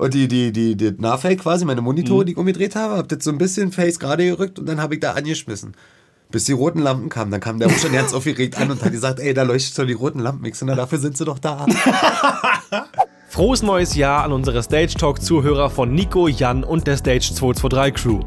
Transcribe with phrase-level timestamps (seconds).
[0.00, 2.26] Und die, die, die, die Nahfake quasi, meine Monitore, mhm.
[2.26, 4.94] die ich umgedreht habe, hab das so ein bisschen Face gerade gerückt und dann habe
[4.94, 5.74] ich da angeschmissen.
[6.30, 7.30] Bis die roten Lampen kamen.
[7.30, 9.92] Dann kam der schon ganz aufgeregt an und hat gesagt, ey, da leuchtet schon die
[9.92, 10.46] roten Lampen.
[10.46, 11.66] Ich na, dafür sind sie doch da.
[13.28, 18.20] Frohes neues Jahr an unsere Stage Talk-Zuhörer von Nico, Jan und der Stage 223 Crew.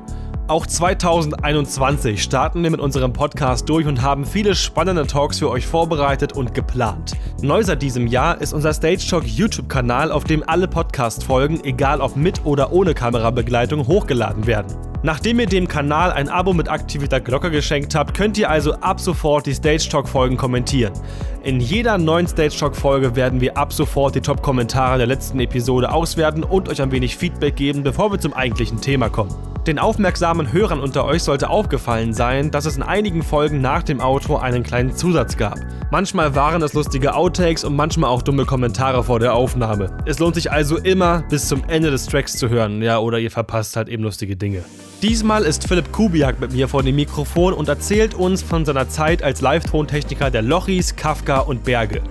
[0.49, 5.65] Auch 2021 starten wir mit unserem Podcast durch und haben viele spannende Talks für euch
[5.65, 7.13] vorbereitet und geplant.
[7.41, 12.17] Neu seit diesem Jahr ist unser Stage Talk YouTube-Kanal, auf dem alle Podcast-Folgen, egal ob
[12.17, 14.75] mit oder ohne Kamerabegleitung, hochgeladen werden.
[15.01, 18.99] Nachdem ihr dem Kanal ein Abo mit aktivierter Glocke geschenkt habt, könnt ihr also ab
[18.99, 20.93] sofort die Stage Talk Folgen kommentieren.
[21.43, 25.91] In jeder neuen Stage Talk Folge werden wir ab sofort die Top-Kommentare der letzten Episode
[25.91, 29.35] auswerten und euch ein wenig Feedback geben, bevor wir zum eigentlichen Thema kommen.
[29.67, 33.99] Den aufmerksamen Hörern unter euch sollte aufgefallen sein, dass es in einigen Folgen nach dem
[33.99, 35.59] Outro einen kleinen Zusatz gab.
[35.91, 39.97] Manchmal waren es lustige Outtakes und manchmal auch dumme Kommentare vor der Aufnahme.
[40.05, 43.31] Es lohnt sich also immer bis zum Ende des Tracks zu hören, ja, oder ihr
[43.31, 44.63] verpasst halt eben lustige Dinge.
[45.03, 49.21] Diesmal ist Philipp Kubiak mit mir vor dem Mikrofon und erzählt uns von seiner Zeit
[49.21, 52.01] als Live-Tontechniker der Lochis, Kafka und Berge.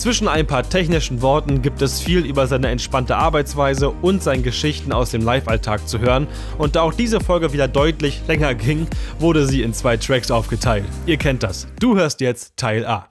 [0.00, 4.92] Zwischen ein paar technischen Worten gibt es viel über seine entspannte Arbeitsweise und seine Geschichten
[4.92, 6.26] aus dem Live-Alltag zu hören.
[6.56, 8.86] Und da auch diese Folge wieder deutlich länger ging,
[9.18, 10.86] wurde sie in zwei Tracks aufgeteilt.
[11.04, 11.66] Ihr kennt das.
[11.80, 13.10] Du hörst jetzt Teil A.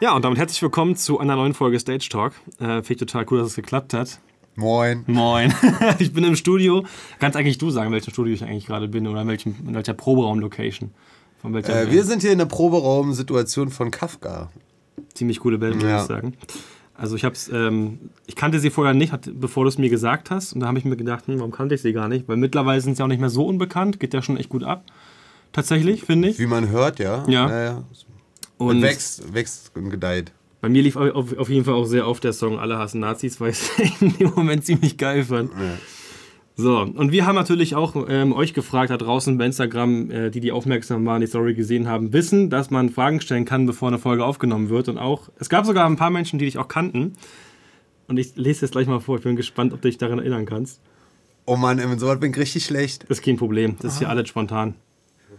[0.00, 2.32] Ja, und damit herzlich willkommen zu einer neuen Folge Stage Talk.
[2.58, 4.20] Äh, Finde ich total cool, dass es geklappt hat.
[4.58, 5.04] Moin.
[5.06, 5.54] Moin.
[6.00, 6.84] ich bin im Studio.
[7.20, 9.72] Kannst eigentlich du sagen, in welchem Studio ich eigentlich gerade bin oder in, welchem, in
[9.72, 10.90] welcher Proberaum-Location?
[11.40, 14.50] Von welcher äh, wir sind hier in der Proberaum-Situation von Kafka.
[15.14, 16.00] Ziemlich coole Band, würde ja.
[16.00, 16.34] ich sagen.
[16.96, 20.32] Also ich hab's, ähm, ich kannte sie vorher nicht, hat, bevor du es mir gesagt
[20.32, 20.54] hast.
[20.54, 22.26] Und da habe ich mir gedacht, hm, warum kannte ich sie gar nicht?
[22.26, 24.82] Weil mittlerweile sind sie auch nicht mehr so unbekannt, geht ja schon echt gut ab.
[25.52, 26.40] Tatsächlich, finde ich.
[26.40, 27.22] Wie man hört, ja.
[27.28, 27.48] Ja.
[27.48, 27.84] ja, ja.
[28.56, 30.32] Und wächst, wächst und gedeiht.
[30.60, 33.40] Bei mir lief auf, auf, jeden Fall auch sehr oft der Song Alle hassen Nazis,
[33.40, 35.52] weil ich es in dem Moment ziemlich geil fand.
[35.52, 35.78] Ja.
[36.56, 40.40] So, und wir haben natürlich auch ähm, euch gefragt, da draußen bei Instagram, äh, die,
[40.40, 43.98] die aufmerksam waren, die Story gesehen haben, wissen, dass man Fragen stellen kann, bevor eine
[43.98, 44.88] Folge aufgenommen wird.
[44.88, 47.12] Und auch, es gab sogar ein paar Menschen, die dich auch kannten.
[48.08, 50.46] Und ich lese jetzt gleich mal vor, ich bin gespannt, ob du dich daran erinnern
[50.46, 50.80] kannst.
[51.46, 53.04] Oh Mann, in so bin ich richtig schlecht.
[53.08, 54.74] Das ist kein Problem, das ist hier alles spontan.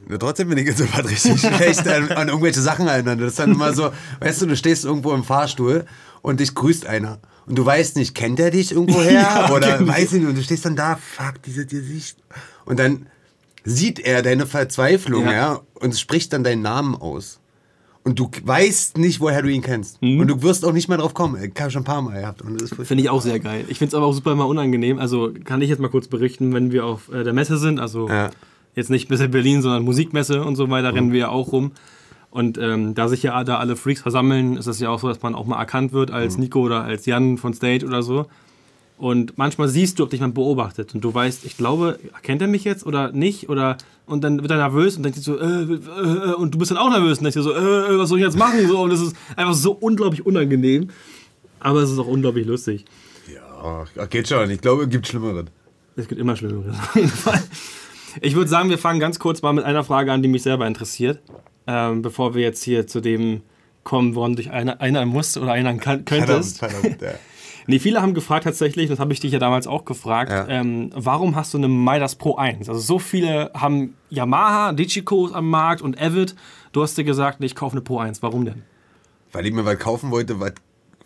[0.09, 3.19] Ja, trotzdem bin ich jetzt so richtig schlecht an, an, irgendwelche Sachen erinnern.
[3.19, 5.85] Das ist dann immer so, weißt du, du stehst irgendwo im Fahrstuhl
[6.21, 9.91] und dich grüßt einer und du weißt nicht, kennt er dich irgendwoher ja, oder genau.
[9.91, 12.17] weiß ich nicht und du stehst dann da, fuck, diese Gesicht
[12.65, 13.07] und dann
[13.63, 15.31] sieht er deine Verzweiflung, ja.
[15.31, 17.39] ja, und spricht dann deinen Namen aus.
[18.03, 20.01] Und du weißt nicht, woher du ihn kennst.
[20.01, 20.21] Mhm.
[20.21, 21.43] Und du wirst auch nicht mehr drauf kommen.
[21.43, 22.41] Ich habe schon ein paar Mal gehabt.
[22.83, 23.65] Finde ich auch sehr geil.
[23.67, 24.97] Ich finde es aber auch super immer unangenehm.
[24.99, 28.07] Also kann ich jetzt mal kurz berichten, wenn wir auf äh, der Messe sind, also
[28.07, 28.31] ja.
[28.79, 30.95] Jetzt nicht Messe Berlin, sondern Musikmesse und so weiter, mhm.
[30.95, 31.72] rennen wir ja auch rum.
[32.31, 35.22] Und ähm, da sich ja da alle Freaks versammeln, ist es ja auch so, dass
[35.22, 36.44] man auch mal erkannt wird als mhm.
[36.44, 38.28] Nico oder als Jan von Stage oder so.
[39.00, 42.50] Und manchmal siehst du, ob dich jemand beobachtet und du weißt, ich glaube, erkennt er
[42.50, 43.47] mich jetzt oder nicht?
[43.47, 46.57] Oder und dann wird er nervös und denkt sich so, äh, äh, äh, und du
[46.59, 48.68] bist dann auch nervös und denkst dir so, äh, was soll ich jetzt machen?
[48.68, 50.89] So, und das ist einfach so unglaublich unangenehm.
[51.62, 52.85] Aber es ist auch unglaublich lustig.
[53.34, 54.50] Ja, geht schon.
[54.50, 55.45] Ich glaube, es gibt Schlimmeres.
[55.95, 56.75] Es gibt immer Schlimmeres.
[58.21, 60.67] Ich würde sagen, wir fangen ganz kurz mal mit einer Frage an, die mich selber
[60.67, 61.21] interessiert
[61.69, 63.43] ähm, bevor wir jetzt hier zu dem
[63.83, 66.59] kommen, woran dich einer, einer muss oder erinnern kann, könntest.
[66.59, 67.11] Verdammt, ja.
[67.67, 70.47] nee, viele haben gefragt tatsächlich, das habe ich dich ja damals auch gefragt, ja.
[70.47, 72.69] ähm, warum hast du eine Midas Pro 1?
[72.69, 76.35] Also so viele haben Yamaha, Digico am Markt und Avid.
[76.71, 78.23] Du hast dir gesagt, nee, ich kaufe eine Pro 1.
[78.23, 78.63] Warum denn?
[79.31, 80.53] Weil ich mir was kaufen wollte, was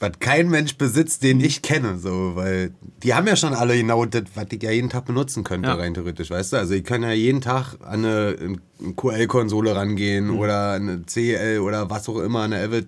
[0.04, 1.98] was kein Mensch besitzt, den ich kenne.
[1.98, 2.72] So, weil
[3.02, 5.76] die haben ja schon alle genau das, was ich ja jeden Tag benutzen könnte, ja.
[5.76, 6.58] rein theoretisch, weißt du?
[6.58, 10.40] Also ich kann ja jeden Tag an eine, eine QL-Konsole rangehen mhm.
[10.40, 12.88] oder eine CL oder was auch immer, eine Avid.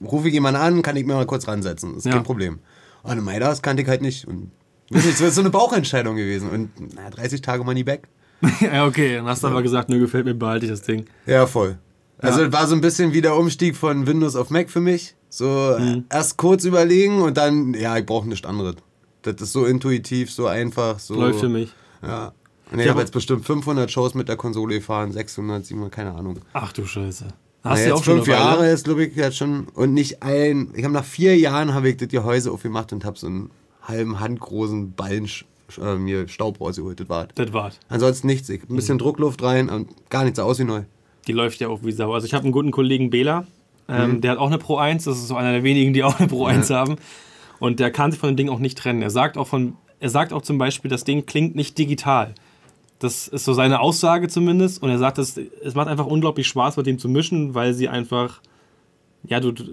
[0.00, 1.90] Rufe ich jemanden an, kann ich mir mal kurz ransetzen.
[1.94, 2.12] Das ist ja.
[2.12, 2.60] kein Problem.
[3.02, 4.26] Und eine Midas kannte ich halt nicht.
[4.28, 4.52] Und
[4.90, 6.48] das ist so eine Bauchentscheidung gewesen.
[6.50, 8.08] Und na, 30 Tage Money back.
[8.60, 9.16] ja, okay.
[9.16, 11.06] Dann hast du aber gesagt, nö, gefällt mir, behalte ich das Ding.
[11.26, 11.78] Ja, voll.
[12.18, 12.52] Also ja.
[12.52, 15.15] war so ein bisschen wie der Umstieg von Windows auf Mac für mich.
[15.36, 16.06] So mhm.
[16.10, 18.76] erst kurz überlegen und dann, ja, ich brauche nichts anderes.
[19.20, 20.98] Das ist so intuitiv, so einfach.
[20.98, 21.68] So, Läuft für mich.
[22.02, 22.32] Ja.
[22.72, 26.38] Und ich habe jetzt bestimmt 500 Shows mit der Konsole gefahren, 600, 700, keine Ahnung.
[26.54, 27.26] Ach du Scheiße.
[27.62, 29.68] Hast du ja, auch schon fünf Jahre ist, glaube ich, jetzt schon.
[29.74, 30.70] Und nicht ein.
[30.74, 33.50] Ich habe nach vier Jahren habe ich das Gehäuse aufgemacht und habe so einen
[33.82, 35.28] halben handgroßen Ballen
[35.78, 36.98] äh, mir Staub rausgeholt.
[36.98, 37.28] Das war's.
[37.34, 37.78] Das war's.
[37.90, 38.48] Ansonsten nichts.
[38.48, 39.00] Ich, ein bisschen mhm.
[39.00, 40.84] Druckluft rein und gar nichts aus wie neu.
[41.26, 42.14] Die läuft ja auch wie Sau.
[42.14, 43.46] Also ich habe einen guten Kollegen Bela,
[43.88, 44.20] ähm, mhm.
[44.20, 45.04] der hat auch eine Pro 1.
[45.04, 46.76] Das ist so einer der wenigen, die auch eine Pro 1 ja.
[46.76, 46.96] haben.
[47.58, 49.02] Und der kann sich von dem Ding auch nicht trennen.
[49.02, 52.34] Er sagt auch von, er sagt auch zum Beispiel, das Ding klingt nicht digital.
[52.98, 54.82] Das ist so seine Aussage zumindest.
[54.82, 57.88] Und er sagt, es, es macht einfach unglaublich Spaß, mit dem zu mischen, weil sie
[57.88, 58.40] einfach
[59.28, 59.64] ja, du, du,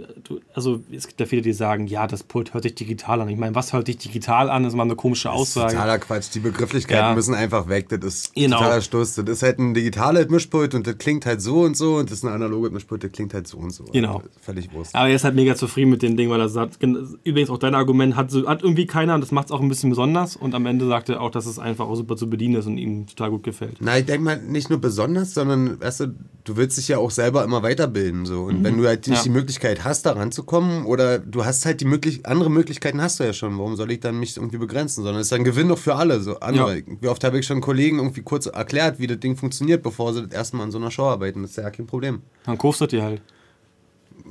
[0.53, 3.29] also es gibt ja viele, die sagen, ja, das Pult hört sich digital an.
[3.29, 4.63] Ich meine, was hört sich digital an?
[4.63, 5.65] Das ist mal eine komische Aussage.
[5.65, 6.25] Das ist totaler Quatsch.
[6.33, 7.13] Die Begrifflichkeiten ja.
[7.13, 7.89] müssen einfach weg.
[7.89, 8.57] Das ist genau.
[8.57, 9.15] totaler Stoß.
[9.15, 12.19] Das ist halt ein digitales Mischpult und das klingt halt so und so und das
[12.19, 13.85] ist ein analoges Mischpult, das klingt halt so und so.
[13.85, 14.17] Genau.
[14.17, 14.95] Also völlig wurscht.
[14.95, 17.75] Aber er ist halt mega zufrieden mit dem Ding, weil er sagt, übrigens auch dein
[17.75, 20.65] Argument hat, hat irgendwie keiner und das macht es auch ein bisschen besonders und am
[20.65, 23.31] Ende sagt er auch, dass es einfach auch super zu bedienen ist und ihm total
[23.31, 23.77] gut gefällt.
[23.79, 26.07] Na, ich denke mal, nicht nur besonders, sondern weißt du,
[26.43, 28.25] du willst dich ja auch selber immer weiterbilden.
[28.25, 28.43] So.
[28.43, 28.63] Und mhm.
[28.63, 29.23] wenn du halt nicht ja.
[29.23, 33.23] die Möglichkeit hast, daran ranzukommen oder du hast halt die möglich andere Möglichkeiten hast du
[33.23, 33.57] ja schon.
[33.57, 35.03] Warum soll ich dann mich irgendwie begrenzen?
[35.03, 36.19] Sondern es ist ein Gewinn doch für alle.
[36.21, 36.79] So andere.
[36.79, 36.83] Ja.
[37.01, 40.23] Wie oft habe ich schon Kollegen irgendwie kurz erklärt, wie das Ding funktioniert, bevor sie
[40.23, 41.41] das erste Mal an so einer Show arbeiten.
[41.41, 42.21] Das ist ja kein Problem.
[42.45, 43.21] Dann kaufst du dir halt.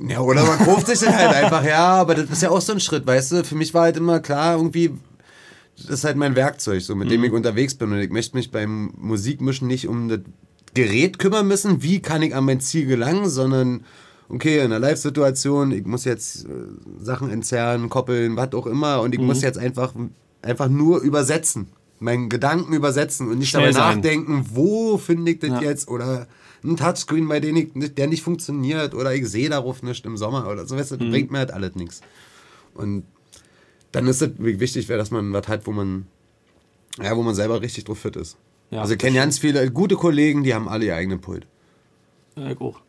[0.07, 2.73] Ja, oder man kauft sich dann halt einfach, ja, aber das ist ja auch so
[2.73, 3.43] ein Schritt, weißt du?
[3.43, 4.91] Für mich war halt immer klar, irgendwie,
[5.77, 7.11] das ist halt mein Werkzeug, so mit mhm.
[7.11, 7.91] dem ich unterwegs bin.
[7.91, 10.21] Und ich möchte mich beim Musikmischen nicht um das
[10.73, 13.83] Gerät kümmern müssen, wie kann ich an mein Ziel gelangen, sondern
[14.29, 16.49] okay, in einer Live-Situation, ich muss jetzt äh,
[16.99, 19.27] Sachen entzerren, koppeln, was auch immer, und ich mhm.
[19.27, 19.93] muss jetzt einfach,
[20.41, 21.67] einfach nur übersetzen.
[21.99, 23.97] Meinen Gedanken übersetzen und nicht Schnell darüber sein.
[23.97, 25.61] nachdenken, wo finde ich das ja.
[25.61, 26.27] jetzt oder
[26.63, 30.47] ein Touchscreen, bei dem ich, der nicht funktioniert oder ich sehe darauf nicht im Sommer
[30.49, 31.11] oder so, weißt du, das mhm.
[31.11, 32.01] bringt mir halt alles nichts.
[32.73, 33.03] Und
[33.91, 36.07] dann ist es wichtig, dass man was hat, wo man,
[37.01, 38.37] ja, wo man selber richtig drauf fit ist.
[38.73, 41.45] Ja, also ich kenne ganz viele gute Kollegen, die haben alle ihr eigenen Pult.
[42.35, 42.81] Ja, ich auch.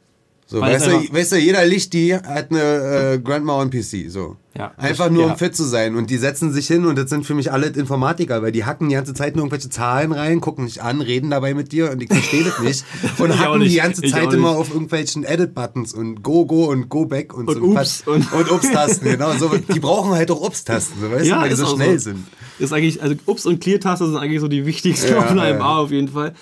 [0.47, 4.09] So, weißt, du, weißt du, jeder Lichti hat eine äh, Grandma on PC.
[4.09, 4.37] So.
[4.57, 5.33] Ja, einfach nur, ja.
[5.33, 5.97] um fit zu sein.
[5.97, 8.89] Und die setzen sich hin und das sind für mich alle Informatiker, weil die hacken
[8.89, 12.01] die ganze Zeit nur irgendwelche Zahlen rein, gucken dich an, reden dabei mit dir und
[12.01, 12.85] ich verstehe das nicht.
[13.19, 13.73] Und hacken nicht.
[13.73, 17.57] die ganze Zeit immer auf irgendwelchen Edit-Buttons und Go, Go und Go Back und, und
[17.57, 17.63] so.
[17.63, 18.03] Ups.
[18.07, 19.33] Und, und Ups-Tasten, genau.
[19.35, 22.11] So, die brauchen halt auch Ups-Tasten, so, weißt ja, du, weil die so schnell so.
[22.11, 22.27] sind.
[22.59, 25.79] Ist eigentlich, also Ups und Clear-Taste sind eigentlich so die wichtigsten ja, auf einem A
[25.79, 26.35] auf jeden Fall.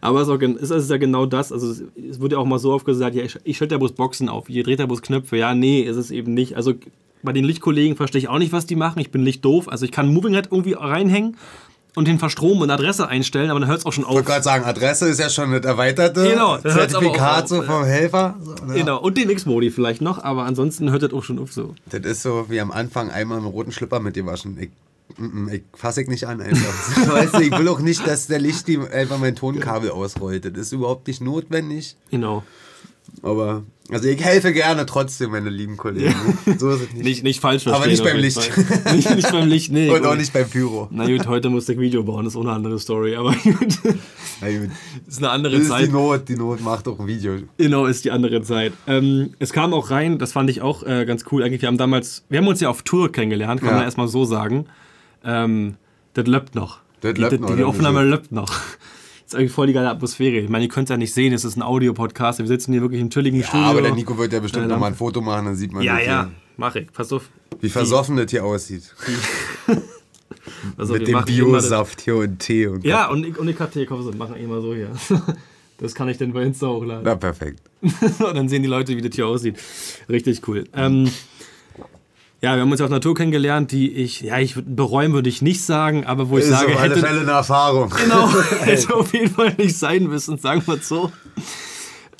[0.00, 1.52] Aber es ist, auch, es ist ja genau das.
[1.52, 3.92] Also es wird ja auch mal so oft gesagt, ja, ich, ich schalte ja bloß
[3.92, 5.36] Boxen auf, ihr dreht ja bloß Knöpfe.
[5.36, 6.56] Ja, nee, ist es eben nicht.
[6.56, 6.74] Also
[7.22, 9.00] bei den Lichtkollegen verstehe ich auch nicht, was die machen.
[9.00, 9.68] Ich bin lichtdoof.
[9.68, 11.36] Also ich kann Moving Head irgendwie reinhängen
[11.96, 14.10] und den Verstromen und Adresse einstellen, aber dann hört es auch schon auf.
[14.10, 18.36] Ich wollte gerade sagen, Adresse ist ja schon das erweiterte genau, Zertifikat so vom Helfer.
[18.42, 18.74] So, ne?
[18.74, 21.74] Genau, und den X-Modi vielleicht noch, aber ansonsten hört das auch schon auf so.
[21.86, 24.56] Das ist so wie am Anfang einmal im roten Schlipper mit dir waschen.
[24.60, 24.70] Ich
[25.52, 27.12] ich fasse ich nicht an einfach.
[27.12, 30.44] weißt du, ich will auch nicht, dass der Licht einfach mein Tonkabel ausrollt.
[30.44, 31.96] Das ist überhaupt nicht notwendig.
[32.10, 32.44] Genau.
[33.22, 36.14] Aber, also ich helfe gerne trotzdem, meine lieben Kollegen.
[36.46, 36.58] Ja.
[36.58, 37.04] So ist es nicht.
[37.04, 37.22] nicht.
[37.24, 37.82] Nicht falsch verstehen.
[37.82, 38.50] Aber nicht beim Licht.
[38.94, 39.90] nicht, nicht, beim Licht, nee.
[39.90, 40.88] Und auch nicht beim Pyro.
[40.90, 43.16] Na gut, heute musste ich Video bauen, das ist auch eine andere Story.
[43.16, 43.78] Aber gut.
[44.40, 44.70] Na gut.
[45.06, 45.88] Ist eine andere das ist Zeit.
[45.88, 47.36] Die Not, die Not macht auch ein Video.
[47.56, 48.72] Genau, ist die andere Zeit.
[48.86, 51.42] Ähm, es kam auch rein, das fand ich auch äh, ganz cool.
[51.42, 53.76] Eigentlich, wir haben damals, wir haben uns ja auf Tour kennengelernt, kann ja.
[53.76, 54.66] man erstmal so sagen.
[55.24, 55.76] Ähm,
[56.14, 56.80] das löppt noch.
[57.00, 58.52] Das die, die, die Aufnahme löppt noch.
[59.30, 60.38] Ist eigentlich voll die geile Atmosphäre.
[60.38, 62.40] Ich meine, ihr könnt es ja nicht sehen, es ist ein Audio-Podcast.
[62.40, 63.66] Wir sitzen hier wirklich im chilligen ja, Studio.
[63.68, 66.00] aber der Nico wird ja bestimmt äh, nochmal ein Foto machen, dann sieht man Ja,
[66.00, 66.32] ja, hier.
[66.56, 66.92] mach ich.
[66.92, 67.30] Pass auf.
[67.60, 68.92] Wie versoffen das hier aussieht.
[70.76, 73.86] also, Mit dem Biosaft hier und Tee und Ja, und ich, und ich hatte Tee,
[73.86, 74.90] komm, machen immer so hier.
[75.78, 77.04] Das kann ich dann bei Insta hochladen.
[77.04, 77.62] Na, perfekt.
[78.18, 79.56] dann sehen die Leute, wie das hier aussieht.
[80.10, 80.64] Richtig cool.
[80.74, 81.10] Ähm,
[82.42, 85.62] ja, wir haben uns auf Natur kennengelernt, die ich, ja, ich bereuen würde ich nicht
[85.62, 87.92] sagen, aber wo ich ist sage, auf alle hätte, Fälle eine Erfahrung.
[88.02, 88.28] Genau,
[88.60, 91.12] hätte auf jeden Fall nicht sein müssen, sagen wir es so.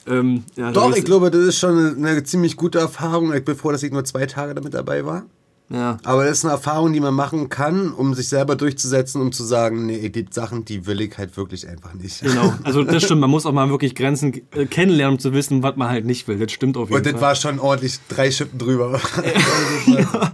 [0.06, 3.32] Ähm, ja, Doch, ich glaube, das ist schon eine ziemlich gute Erfahrung.
[3.32, 5.24] Ich bin froh, dass ich nur zwei Tage damit dabei war.
[5.72, 5.98] Ja.
[6.04, 9.44] Aber das ist eine Erfahrung, die man machen kann, um sich selber durchzusetzen, um zu
[9.44, 12.22] sagen, nee, die Sachen, die will ich halt wirklich einfach nicht.
[12.22, 15.62] Genau, also das stimmt, man muss auch mal wirklich Grenzen äh, kennenlernen, um zu wissen,
[15.62, 16.38] was man halt nicht will.
[16.38, 17.12] Das stimmt auf jeden Fall.
[17.12, 19.00] Und das war schon ordentlich drei Schippen drüber.
[19.86, 20.32] ja.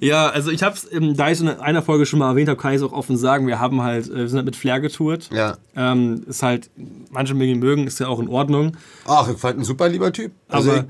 [0.00, 2.60] ja, also ich habe es, ähm, da ich in einer Folge schon mal erwähnt habe,
[2.60, 4.80] kann ich es auch offen sagen, wir haben halt, äh, wir sind halt mit Flair
[4.80, 5.30] getourt.
[5.32, 5.56] Ja.
[5.76, 6.68] Ähm, ist halt,
[7.10, 8.76] manche mögen, ist ja auch in Ordnung.
[9.06, 10.32] Ach, ich fand ein super lieber Typ.
[10.48, 10.86] Also aber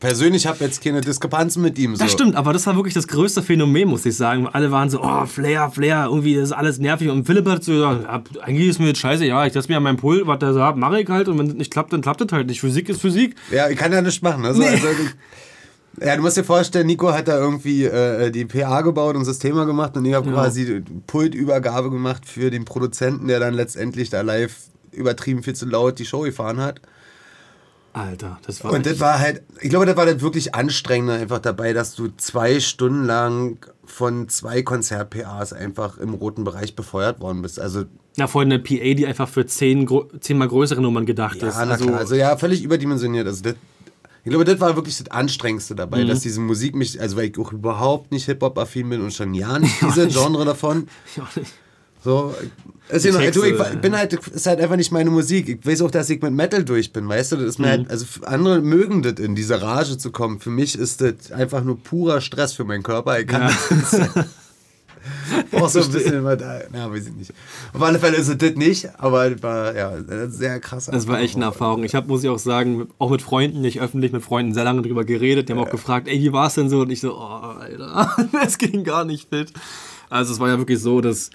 [0.00, 1.96] persönlich habe jetzt keine Diskrepanzen mit ihm.
[1.96, 2.04] So.
[2.04, 4.46] Das stimmt, aber das war wirklich das größte Phänomen, muss ich sagen.
[4.46, 7.08] Alle waren so, oh, Flair, Flair, irgendwie ist alles nervig.
[7.08, 9.82] Und Philipp hat so gesagt, eigentlich ist mir jetzt scheiße, ja, ich lasse mir an
[9.82, 11.28] meinem Pool, was der sagt, mache ich halt.
[11.28, 12.60] Und wenn es nicht klappt, dann klappt es halt nicht.
[12.60, 13.34] Physik ist Physik.
[13.50, 14.44] Ja, ich kann ja nichts machen.
[14.44, 14.68] Also, nee.
[14.68, 14.86] also
[16.00, 19.64] ja, du musst dir vorstellen, Nico hat da irgendwie äh, die PA gebaut und Systeme
[19.64, 20.34] gemacht und ich habe ja.
[20.34, 24.54] quasi Pultübergabe gemacht für den Produzenten, der dann letztendlich da live
[24.92, 26.80] übertrieben viel zu laut die Show gefahren hat.
[27.96, 28.72] Alter, das war.
[28.72, 32.08] Und das war halt, ich glaube, das war dann wirklich anstrengend einfach dabei, dass du
[32.18, 37.58] zwei Stunden lang von zwei Konzert-PAs einfach im roten Bereich befeuert worden bist.
[37.58, 37.84] Also.
[38.16, 39.88] Ja, vorhin eine PA, die einfach für zehn,
[40.20, 41.56] zehnmal größere Nummern gedacht ja, ist.
[41.56, 43.26] Na also, also ja, völlig überdimensioniert.
[43.26, 43.54] Also das,
[44.24, 46.08] ich glaube, das war wirklich das Anstrengendste dabei, mhm.
[46.08, 49.58] dass diese Musik mich, also weil ich auch überhaupt nicht Hip-Hop-affin bin und schon ja
[49.58, 50.88] nicht diese Genre davon.
[51.16, 51.52] Ich auch nicht
[52.02, 52.34] So,
[52.88, 55.48] also noch, du, ich bin halt, ist halt einfach nicht meine Musik.
[55.48, 57.36] Ich weiß auch, dass ich mit Metal durch bin, weißt du?
[57.36, 57.88] Das ist mir halt, mhm.
[57.88, 60.38] halt, also andere mögen das, in diese Rage zu kommen.
[60.38, 63.18] Für mich ist das einfach nur purer Stress für meinen Körper.
[63.18, 64.24] Ich kann ja.
[65.60, 66.60] auch so ein bisschen immer da.
[66.72, 67.32] Ja, weiß ich nicht.
[67.72, 69.92] Auf alle Fälle ist es das nicht, aber war ja
[70.28, 70.86] sehr krass.
[70.86, 71.82] Das war echt eine Erfahrung.
[71.82, 74.82] Ich habe, muss ich auch sagen, auch mit Freunden, nicht öffentlich mit Freunden, sehr lange
[74.82, 75.48] drüber geredet.
[75.48, 75.66] Die haben ja.
[75.66, 76.82] auch gefragt, ey, wie war es denn so?
[76.82, 79.52] Und ich so, oh, Alter, es ging gar nicht fit.
[80.08, 81.30] Also es war ja wirklich so, dass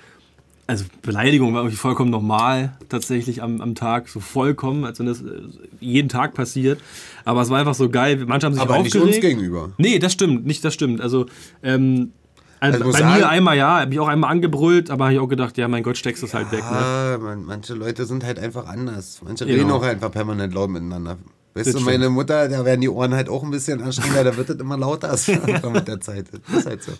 [0.71, 5.21] also Beleidigung war irgendwie vollkommen normal tatsächlich am, am Tag, so vollkommen, als wenn das
[5.21, 5.41] äh,
[5.81, 6.79] jeden Tag passiert.
[7.25, 8.23] Aber es war einfach so geil.
[8.25, 9.05] Manche haben sich Aber aufgeregt.
[9.05, 9.71] nicht uns gegenüber.
[9.77, 11.01] Nee, das stimmt, nicht das stimmt.
[11.01, 11.25] Also
[11.61, 12.13] ähm,
[12.61, 15.19] also, also bei sagen, mir einmal ja, habe ich auch einmal angebrüllt, aber habe ich
[15.19, 16.63] auch gedacht, ja, mein Gott, steckst es halt weg.
[16.63, 17.19] Ne?
[17.21, 19.19] Man, manche Leute sind halt einfach anders.
[19.25, 19.57] Manche genau.
[19.57, 21.17] reden auch einfach permanent laut miteinander.
[21.53, 22.15] Weißt das du, meine stimmt.
[22.15, 25.17] Mutter, da werden die Ohren halt auch ein bisschen anstrengender, da wird es immer lauter
[25.73, 26.27] mit der Zeit.
[26.31, 26.93] Das ist halt so.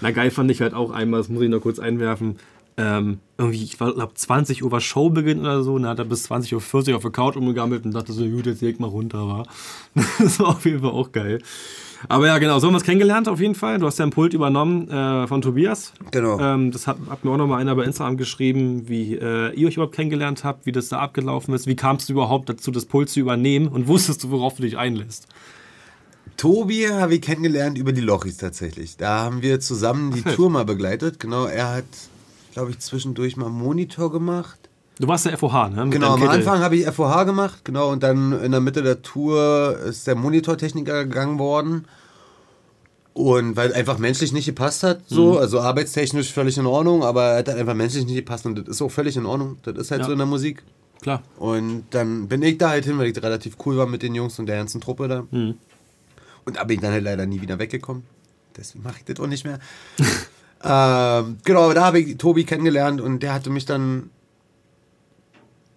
[0.00, 2.36] Na geil fand ich halt auch einmal, das muss ich noch kurz einwerfen,
[2.76, 6.30] ähm, irgendwie, ich glaube, 20 Uhr war Showbeginn oder so, und dann hat er bis
[6.30, 9.46] 20.40 Uhr auf der Couch umgegammelt und dachte so, gut, jetzt leg mal runter, war.
[10.18, 11.40] das war auf jeden Fall auch geil.
[12.08, 13.78] Aber ja, genau, so haben wir es kennengelernt auf jeden Fall.
[13.78, 15.92] Du hast ja einen Pult übernommen äh, von Tobias.
[16.10, 16.38] Genau.
[16.38, 19.74] Ähm, das hat, hat, mir auch nochmal einer bei Instagram geschrieben, wie äh, ihr euch
[19.74, 21.66] überhaupt kennengelernt habt, wie das da abgelaufen ist.
[21.66, 24.76] Wie kamst du überhaupt dazu, das Pult zu übernehmen und wusstest du, worauf du dich
[24.76, 25.26] einlässt?
[26.36, 28.96] Tobi habe ich kennengelernt über die Lochis tatsächlich.
[28.98, 31.18] Da haben wir zusammen die Tour mal begleitet.
[31.18, 31.84] Genau, er hat,
[32.56, 34.70] glaube ich, zwischendurch mal Monitor gemacht.
[34.98, 35.84] Du warst der FOH, ne?
[35.84, 39.02] Mit genau, am Anfang habe ich FOH gemacht, genau, und dann in der Mitte der
[39.02, 41.84] Tour ist der Monitortechniker gegangen worden.
[43.12, 45.38] Und weil einfach menschlich nicht gepasst hat, so, mhm.
[45.38, 48.80] also arbeitstechnisch völlig in Ordnung, aber er hat einfach menschlich nicht gepasst und das ist
[48.80, 49.58] auch völlig in Ordnung.
[49.62, 50.06] Das ist halt ja.
[50.06, 50.62] so in der Musik.
[51.02, 51.22] Klar.
[51.36, 54.38] Und dann bin ich da halt hin, weil ich relativ cool war mit den Jungs
[54.38, 55.26] und der ganzen Truppe da.
[55.30, 55.56] Mhm.
[56.46, 58.04] Und da bin ich dann halt leider nie wieder weggekommen.
[58.56, 59.58] Deswegen mache ich das auch nicht mehr.
[60.68, 64.10] ähm, genau, da habe ich Tobi kennengelernt und der hatte mich dann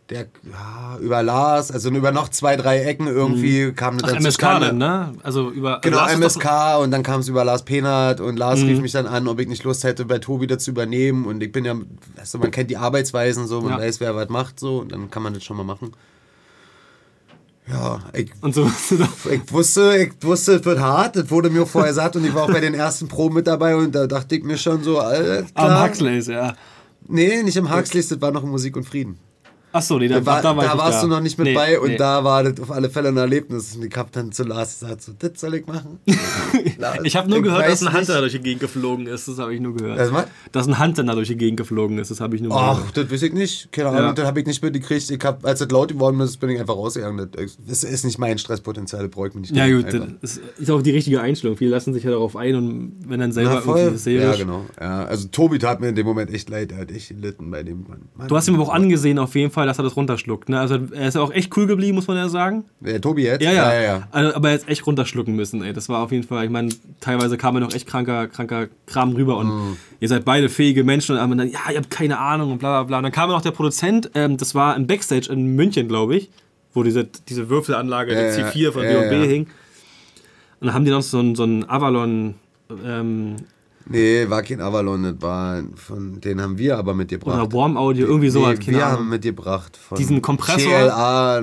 [0.10, 3.76] der ja, über Lars, also über noch zwei, drei Ecken irgendwie mhm.
[3.76, 5.14] kam dann Ach, MSK dann, ne?
[5.24, 8.70] Also über Genau, Lars MSK und dann kam es über Lars Penat und Lars mhm.
[8.70, 11.44] rief mich dann an, ob ich nicht Lust hätte, bei Tobi das zu übernehmen und
[11.44, 11.76] ich bin ja,
[12.16, 13.80] weißt du, man kennt die Arbeitsweisen so, man ja.
[13.80, 15.92] weiß, wer was macht so und dann kann man das schon mal machen.
[17.72, 18.66] Ja, ich, und so
[19.30, 22.44] ich wusste, ich wusste, es wird hart, das wurde mir vorher gesagt und ich war
[22.44, 25.46] auch bei den ersten Proben mit dabei und da dachte ich mir schon so, Alter.
[25.54, 26.56] Am Huxleys, ja.
[27.08, 29.20] Nee, nicht im Huxleys, das war noch in Musik und Frieden.
[29.72, 31.02] Achso, nee, da, war, da, war da warst da.
[31.04, 31.98] du noch nicht mit nee, bei und nee.
[31.98, 33.76] da war das auf alle Fälle ein Erlebnis.
[33.76, 36.00] Und ich hab dann zu Lars gesagt, so, das soll ich machen.
[37.04, 38.22] ich habe nur ich gehört, dass ein Hunter nicht.
[38.22, 39.28] durch die Gegend geflogen ist.
[39.28, 40.00] Das habe ich nur gehört.
[40.00, 40.12] Das
[40.52, 42.10] dass ein Hunter da durch die Gegend geflogen ist.
[42.10, 42.98] Das habe ich nur Ach, gehört.
[42.98, 43.72] das weiß ich nicht.
[43.72, 44.14] Keine Ahnung, ja.
[44.14, 45.10] das habe ich nicht mitgekriegt.
[45.10, 47.30] Ich hab, als es laut geworden ist, bin ich einfach rausgegangen.
[47.68, 49.60] Das ist nicht mein Stresspotenzial, das bräuchte mich nicht.
[49.60, 49.86] Ja, gut,
[50.22, 51.58] das ist auch die richtige Einstellung.
[51.58, 54.22] Viele lassen sich ja darauf ein und wenn dann selber Na, irgendwie sehe.
[54.22, 54.66] Ja, genau.
[54.80, 56.72] Ja, also Tobi tat mir in dem Moment echt leid.
[56.72, 58.28] Er hat echt gelitten bei dem Mann.
[58.28, 60.50] Du hast ihm aber auch angesehen, auf jeden Fall, dass er das runterschluckt.
[60.50, 60.60] Ne?
[60.60, 62.66] Also er ist auch echt cool geblieben, muss man ja sagen.
[62.80, 63.44] Der Tobi jetzt?
[63.44, 63.74] Ja, ja.
[63.74, 64.08] ja, ja.
[64.12, 65.64] Also, aber er hat echt runterschlucken müssen.
[65.64, 65.74] Ey.
[65.74, 69.14] Das war auf jeden Fall, ich meine, teilweise kam er noch echt kranker, kranker Kram
[69.14, 69.78] rüber und mm.
[70.00, 72.84] ihr seid beide fähige Menschen und dann, ja, ihr habt keine Ahnung und bla bla
[72.84, 72.98] bla.
[72.98, 76.30] Und dann kam noch der Produzent, ähm, das war im Backstage in München, glaube ich,
[76.74, 79.48] wo diese, diese Würfelanlage, ja, die C4 von ja, B&B hing.
[80.60, 82.36] Und dann haben die noch so ein, so ein Avalon
[82.86, 83.38] ähm,
[83.90, 87.40] Nee, war kein Avalon, das war von, den haben wir aber mitgebracht.
[87.40, 88.60] Oder Warm Audio, irgendwie sowas.
[88.60, 89.78] Nee, wir haben mitgebracht.
[89.78, 90.72] Von diesen Kompressor.
[90.72, 91.42] CLA,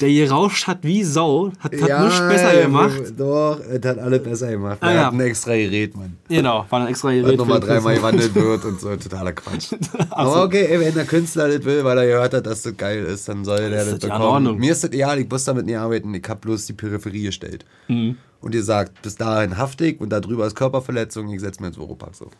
[0.00, 3.00] der gerauscht hat wie Sau, hat, hat ja, nichts besser gemacht.
[3.16, 4.78] Doch, es hat alles besser gemacht.
[4.80, 5.06] Ah, ja.
[5.06, 6.16] hat ein extra Gerät, Mann.
[6.28, 7.38] Genau, war ein extra Gerät.
[7.38, 9.72] nochmal dreimal gewandelt wird und so, totaler Quatsch.
[10.10, 13.04] Aber okay, ey, wenn der Künstler das will, weil er gehört hat, dass das geil
[13.04, 14.58] ist, dann soll der das, das bekommen.
[14.58, 17.64] Mir ist das egal, ich muss damit nicht arbeiten, ich habe bloß die Peripherie gestellt.
[17.88, 18.16] Mhm.
[18.40, 22.18] Und ihr sagt, bis dahin haftig und darüber ist Körperverletzung, ich setze mir ins Oropax
[22.18, 22.30] so.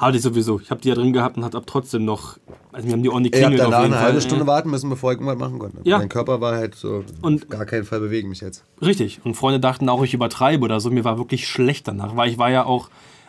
[0.00, 0.58] Hatte ich sowieso.
[0.58, 2.38] Ich habe die ja drin gehabt und hat ab trotzdem noch.
[2.72, 5.12] Also wir haben die ordentlich klingelt Ich habe danach eine halbe Stunde warten müssen, bevor
[5.12, 5.78] ich irgendwas machen konnte.
[5.84, 5.98] Ja.
[5.98, 8.64] Mein Körper war halt so, und gar keinen Fall bewegen mich jetzt.
[8.80, 9.20] Richtig.
[9.24, 10.90] Und Freunde dachten auch, ich übertreibe oder so.
[10.90, 12.88] Mir war wirklich schlecht danach, weil ich war ja auch.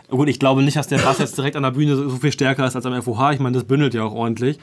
[0.09, 2.65] Gut, ich glaube nicht, dass der Bass jetzt direkt an der Bühne so viel stärker
[2.65, 3.31] ist als am FOH.
[3.33, 4.57] Ich meine, das bündelt ja auch ordentlich.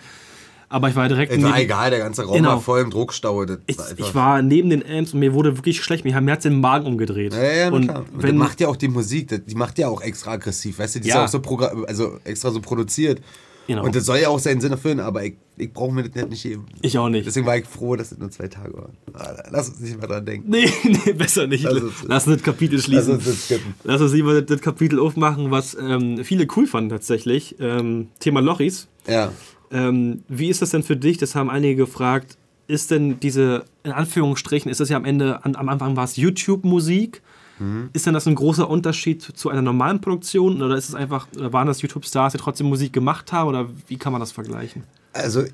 [0.71, 1.33] Aber ich war direkt.
[1.33, 2.51] Es war egal, der ganze Raum genau.
[2.51, 3.45] war voll im Druckstau.
[3.67, 6.05] Ich, war ich, war neben den Amps und mir wurde wirklich schlecht.
[6.05, 7.33] Mir hat den Magen umgedreht.
[7.33, 8.05] Ja, ja, und klar.
[8.13, 10.79] Und wenn, macht ja auch die Musik, die macht ja auch extra aggressiv.
[10.79, 11.25] Weißt du, die ja.
[11.25, 13.23] ist ja auch so, also extra so produziert.
[13.69, 13.85] Genau.
[13.85, 16.43] Und das soll ja auch seinen Sinn erfüllen, aber ich, ich brauche mir das nicht
[16.43, 16.65] geben.
[16.81, 17.27] Ich auch nicht.
[17.27, 18.97] Deswegen war ich froh, dass es nur zwei Tage waren.
[19.13, 20.49] Ah, lass uns nicht mehr dran denken.
[20.49, 21.65] Nee, nee besser nicht.
[21.65, 23.17] Lass uns, Lass uns das Kapitel schließen.
[23.17, 27.57] Lass uns, das Lass uns lieber das Kapitel aufmachen, was ähm, viele cool fanden tatsächlich.
[27.61, 28.89] Ähm, Thema Lochis.
[29.07, 29.33] Ja.
[29.71, 31.19] Ähm, wie ist das denn für dich?
[31.19, 32.37] Das haben einige gefragt.
[32.67, 37.23] Ist denn diese, in Anführungsstrichen, ist das ja am Ende, am Anfang war es YouTube-Musik.
[37.59, 37.91] Mhm.
[37.93, 41.53] Ist denn das ein großer Unterschied zu einer normalen Produktion oder ist es einfach, oder
[41.53, 44.85] waren das YouTube-Stars, die trotzdem Musik gemacht haben oder wie kann man das vergleichen?
[45.13, 45.45] Also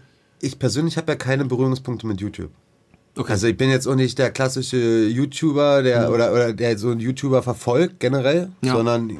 [0.40, 2.50] ich persönlich habe ja keine Berührungspunkte mit YouTube.
[3.16, 3.32] Okay.
[3.32, 6.14] Also ich bin jetzt auch nicht der klassische YouTuber, der mhm.
[6.14, 8.72] oder, oder der so einen YouTuber verfolgt generell, ja.
[8.72, 9.16] sondern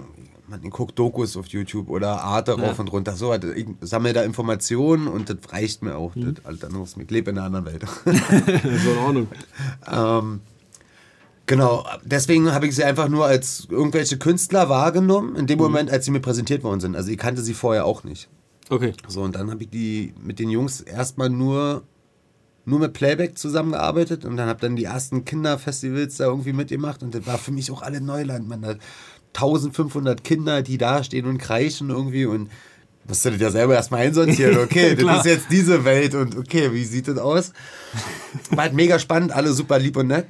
[0.46, 2.66] man guckt Dokus auf YouTube oder Arte ja.
[2.66, 3.16] rauf und runter.
[3.16, 6.14] So, also ich sammle da Informationen und das reicht mir auch.
[6.14, 6.34] Mhm.
[6.34, 7.84] Das, alles andere ich lebe in einer anderen Welt.
[8.04, 9.28] so in Ordnung.
[9.90, 10.40] ähm,
[11.46, 15.64] genau, deswegen habe ich sie einfach nur als irgendwelche Künstler wahrgenommen, in dem mhm.
[15.64, 16.96] Moment, als sie mir präsentiert worden sind.
[16.96, 18.28] Also ich kannte sie vorher auch nicht.
[18.70, 18.94] Okay.
[19.08, 21.82] So, und dann habe ich die mit den Jungs erstmal nur,
[22.64, 27.14] nur mit Playback zusammengearbeitet und dann habe dann die ersten Kinderfestivals da irgendwie mitgemacht und
[27.14, 28.48] das war für mich auch alle Neuland.
[28.48, 28.76] Man, da
[29.34, 32.50] 1500 Kinder, die da stehen und kreischen irgendwie und
[33.06, 34.58] musst du das ja selber erstmal einsortieren.
[34.64, 37.52] Okay, das ist jetzt diese Welt und okay, wie sieht das aus?
[38.50, 40.26] War halt mega spannend, alle super lieb und nett.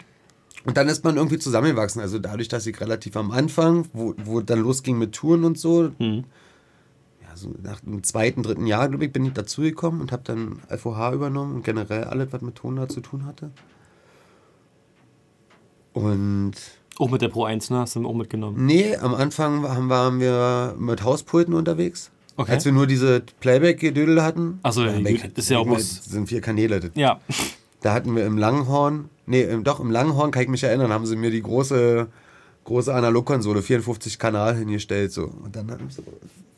[0.65, 2.01] Und dann ist man irgendwie zusammengewachsen.
[2.01, 5.91] Also dadurch, dass ich relativ am Anfang, wo, wo dann losging mit Touren und so,
[5.99, 6.25] mhm
[7.35, 11.15] also nach dem zweiten, dritten Jahr, glaube ich, bin ich dazugekommen und habe dann FOH
[11.15, 13.51] übernommen und generell alles, was mit Ton da zu tun hatte.
[15.93, 16.53] Und.
[16.99, 17.79] Auch mit der Pro 1, ne?
[17.79, 18.65] Hast du auch mitgenommen?
[18.65, 22.11] Nee, am Anfang waren wir mit Hauspulten unterwegs.
[22.37, 22.53] Okay.
[22.53, 24.59] Als wir nur diese Playback-Gedödel hatten.
[24.63, 26.91] Achso, ja, das ist ja auch Das sind vier Kanäle.
[26.95, 27.21] Ja.
[27.81, 31.17] Da hatten wir im Langhorn, nee, doch, im Langhorn, kann ich mich erinnern, haben sie
[31.17, 32.09] mir die große,
[32.65, 35.13] große Analogkonsole, 54 Kanal hingestellt.
[35.13, 35.25] So.
[35.25, 36.03] Und dann haben sie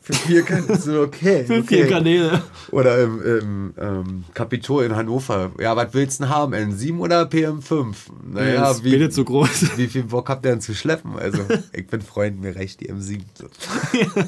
[0.07, 0.77] für vier Kanäle.
[0.79, 1.43] So, okay.
[1.43, 1.67] Für okay.
[1.67, 2.41] vier Kanäle.
[2.71, 5.51] Oder im, im ähm, Kapitol in Hannover.
[5.59, 6.53] Ja, was willst du denn haben?
[6.53, 7.93] N7 oder PM5?
[8.25, 9.71] Naja, ja, wie, so groß.
[9.77, 11.17] wie viel Bock habt ihr denn zu schleppen?
[11.17, 11.41] Also,
[11.73, 13.21] ich bin Freund, mir reicht die M7.
[13.33, 13.47] So.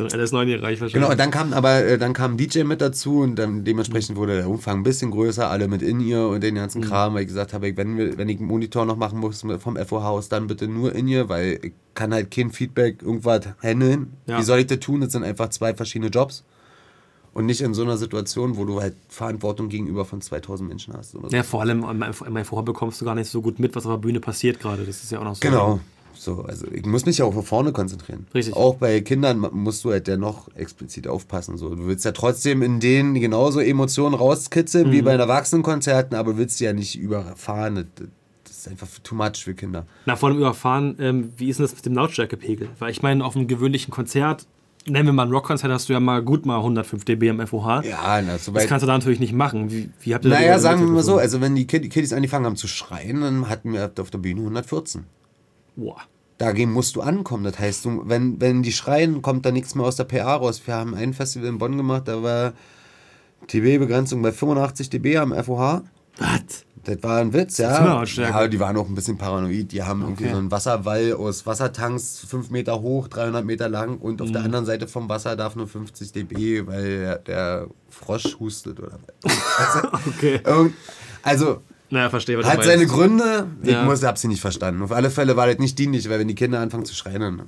[0.00, 0.92] Hat alles 9 erreicht wahrscheinlich.
[0.92, 4.36] Genau, und dann kam aber äh, dann kam DJ mit dazu und dann dementsprechend wurde
[4.36, 6.86] der Umfang ein bisschen größer, alle mit In-Ear und den ganzen mhm.
[6.86, 9.76] Kram, weil ich gesagt habe, wenn, wir, wenn ich einen Monitor noch machen muss vom
[9.76, 14.12] FOH aus, dann bitte nur In-Ear, weil ich kann halt kein Feedback irgendwas handeln.
[14.26, 14.38] Ja.
[14.38, 15.00] Wie soll ich das tun?
[15.00, 16.44] Das sind einfach zwei verschiedene Jobs.
[17.32, 21.10] Und nicht in so einer Situation, wo du halt Verantwortung gegenüber von 2000 Menschen hast.
[21.10, 21.20] So.
[21.28, 23.92] Ja, vor allem in meinem FOH bekommst du gar nicht so gut mit, was auf
[23.92, 24.86] der Bühne passiert gerade.
[24.86, 25.40] Das ist ja auch noch so.
[25.42, 25.80] Genau.
[26.18, 28.26] So, also ich muss mich ja auch auf vorne konzentrieren.
[28.34, 28.54] Richtig.
[28.54, 31.56] Auch bei Kindern musst du halt ja noch explizit aufpassen.
[31.56, 31.74] So.
[31.74, 34.92] Du willst ja trotzdem in denen genauso Emotionen rauskitzeln mhm.
[34.92, 37.86] wie bei Erwachsenenkonzerten, aber willst du ja nicht überfahren.
[38.44, 39.86] Das ist einfach too much für Kinder.
[40.06, 42.68] Na, vor allem überfahren, ähm, wie ist denn das mit dem Lautstärkepegel?
[42.78, 44.46] Weil ich meine, auf einem gewöhnlichen Konzert
[44.88, 47.82] nennen wir mal ein Rockkonzert, hast du ja mal gut mal 105 dB am FOH.
[47.82, 49.70] Ja, na, so Das kannst du da natürlich nicht machen.
[49.70, 52.56] Wie, wie habt ihr Naja, sagen wir mal so, also wenn die Kiddies angefangen haben
[52.56, 55.04] zu schreien, dann hatten wir auf der Bühne 114.
[55.76, 56.00] Boah.
[56.38, 57.44] Dagegen musst du ankommen.
[57.44, 60.60] Das heißt, du, wenn, wenn die schreien, kommt da nichts mehr aus der PA raus.
[60.66, 62.52] Wir haben ein Festival in Bonn gemacht, da war
[63.52, 65.82] dB-Begrenzung bei 85 dB am FOH.
[66.18, 66.66] Was?
[66.84, 68.04] Das war ein Witz, ja.
[68.04, 68.48] ja.
[68.48, 69.72] Die waren auch ein bisschen paranoid.
[69.72, 70.10] Die haben okay.
[70.10, 74.32] irgendwie so einen Wasserwall aus Wassertanks, 5 Meter hoch, 300 Meter lang und auf mhm.
[74.34, 79.88] der anderen Seite vom Wasser darf nur 50 dB, weil der, Frosch hustet oder also,
[80.06, 80.40] Okay.
[81.22, 83.46] Also, naja, verstehe, was Hat seine Gründe.
[83.62, 83.84] Ich ja.
[83.84, 84.82] muss, hab sie nicht verstanden.
[84.82, 87.42] Auf alle Fälle war das nicht dienlich, weil wenn die Kinder anfangen zu schreien, dann.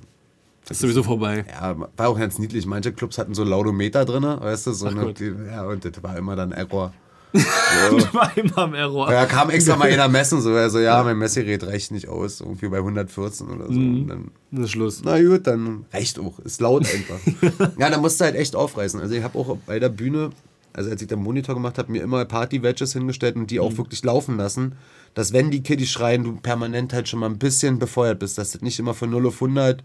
[0.66, 1.44] Das ist sowieso vorbei.
[1.48, 2.66] Ja, war auch ganz niedlich.
[2.66, 6.16] Manche Clubs hatten so Laudometer drin, weißt du, so eine, die, ja, und das war
[6.18, 6.92] immer dann Error.
[7.90, 7.98] So.
[7.98, 9.12] das war immer am Error.
[9.12, 12.68] Ja, kam extra mal einer messen, so, also, ja, mein Messgerät reicht nicht aus, irgendwie
[12.68, 13.72] bei 114 oder so.
[13.72, 14.08] Mhm.
[14.08, 15.02] dann, das ist Schluss.
[15.04, 16.38] Na gut, dann reicht auch.
[16.40, 17.70] Ist laut einfach.
[17.78, 19.00] ja, da musst du halt echt aufreißen.
[19.00, 20.30] Also ich habe auch bei der Bühne
[20.78, 23.78] also als ich den Monitor gemacht habe, mir immer Party-Wedges hingestellt und die auch mhm.
[23.78, 24.76] wirklich laufen lassen,
[25.12, 28.52] dass wenn die Kiddies schreien, du permanent halt schon mal ein bisschen befeuert bist, dass
[28.52, 29.82] das nicht immer von 0 auf 100...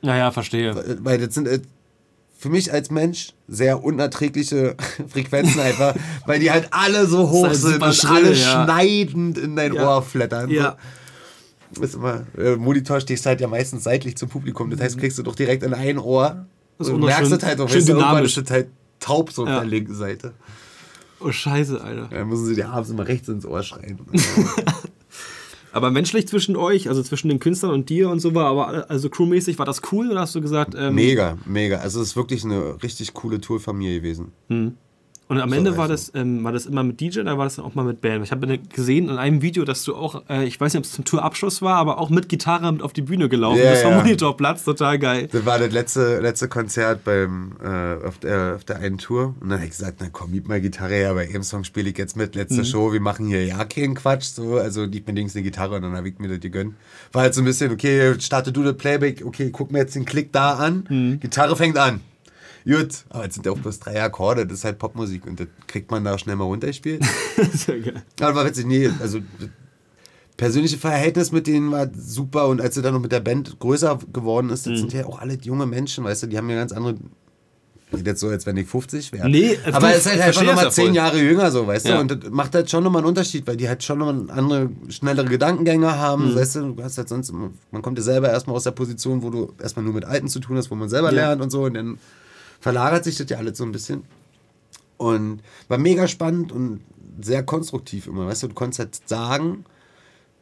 [0.00, 0.74] Naja, verstehe.
[1.02, 1.60] Weil das sind äh,
[2.38, 4.76] für mich als Mensch sehr unerträgliche
[5.08, 5.94] Frequenzen einfach,
[6.26, 8.64] weil die halt alle so hoch halt sind und schrill, alle ja.
[8.64, 9.86] schneidend in dein ja.
[9.86, 10.48] Ohr flattern.
[10.48, 10.78] Ja.
[11.78, 15.00] Ist immer, äh, Monitor stehst halt ja meistens seitlich zum Publikum, das heißt, mhm.
[15.00, 16.46] kriegst du doch direkt in ein Ohr.
[16.78, 18.34] Das und merkst es halt auch, schön dynamisch.
[18.34, 18.68] Du, halt
[19.00, 19.60] taub so auf ja.
[19.60, 20.34] der linken Seite.
[21.20, 22.08] Oh, scheiße, Alter.
[22.08, 24.00] Dann müssen sie dir abends immer rechts ins Ohr schreien.
[25.72, 29.10] aber menschlich zwischen euch, also zwischen den Künstlern und dir und so war, aber also
[29.10, 30.74] crewmäßig, war das cool oder hast du gesagt?
[30.76, 31.78] Ähm mega, mega.
[31.78, 34.32] Also es ist wirklich eine richtig coole Tourfamilie gewesen.
[34.48, 34.76] Hm.
[35.30, 37.54] Und am so Ende war das, ähm, war das immer mit DJ oder war das
[37.54, 38.24] dann auch mal mit Band?
[38.24, 40.90] Ich habe gesehen in einem Video, dass du auch, äh, ich weiß nicht, ob es
[40.90, 43.84] zum Tourabschluss war, aber auch mit Gitarre mit auf die Bühne gelaufen yeah, bist.
[43.84, 43.96] Ja.
[43.96, 45.28] Monitorplatz, total geil.
[45.30, 49.36] Das war das letzte, letzte Konzert beim, äh, auf, der, auf der einen Tour.
[49.38, 51.90] Und dann habe ich gesagt, na komm, gib mal Gitarre her, bei jedem Song spiele
[51.90, 52.34] ich jetzt mit.
[52.34, 52.64] Letzte mhm.
[52.64, 54.24] Show, wir machen hier ja keinen Quatsch.
[54.24, 54.56] So.
[54.56, 56.74] Also gib mir links eine Gitarre und dann habe ich mir das gegönnt.
[57.12, 60.06] War halt so ein bisschen, okay, starte du das Playback, okay, guck mir jetzt den
[60.06, 60.86] Klick da an.
[60.88, 61.20] Mhm.
[61.20, 62.00] Gitarre fängt an.
[62.64, 65.46] Gut, aber jetzt sind ja auch bloß drei Akkorde, das ist halt Popmusik und das
[65.66, 67.02] kriegt man da schnell mal runtergespielt.
[67.54, 68.02] Sehr geil.
[68.20, 69.20] Aber witzig, nee, also
[70.36, 73.98] persönliche Verhältnis mit denen war super und als sie dann noch mit der Band größer
[74.12, 76.72] geworden ist, das sind ja auch alle junge Menschen, weißt du, die haben ja ganz
[76.72, 76.96] andere.
[77.92, 79.28] Geht jetzt so, als wenn ich 50 wäre.
[79.28, 80.84] Nee, aber es ist halt einfach nochmal ja voll.
[80.84, 81.94] zehn Jahre jünger, so, weißt Ja.
[81.96, 82.00] du?
[82.02, 85.26] Und das macht halt schon nochmal einen Unterschied, weil die halt schon nochmal andere, schnellere
[85.26, 86.34] Gedankengänge haben, Mhm.
[86.36, 86.72] weißt du?
[86.74, 89.84] Du hast halt sonst, man kommt ja selber erstmal aus der Position, wo du erstmal
[89.84, 91.16] nur mit Alten zu tun hast, wo man selber Ja.
[91.30, 91.98] lernt und so, und dann
[92.60, 94.04] verlagert sich das ja alles so ein bisschen.
[94.96, 96.80] Und war mega spannend und
[97.20, 98.26] sehr konstruktiv immer.
[98.26, 99.64] Weißt du, du konntest halt sagen,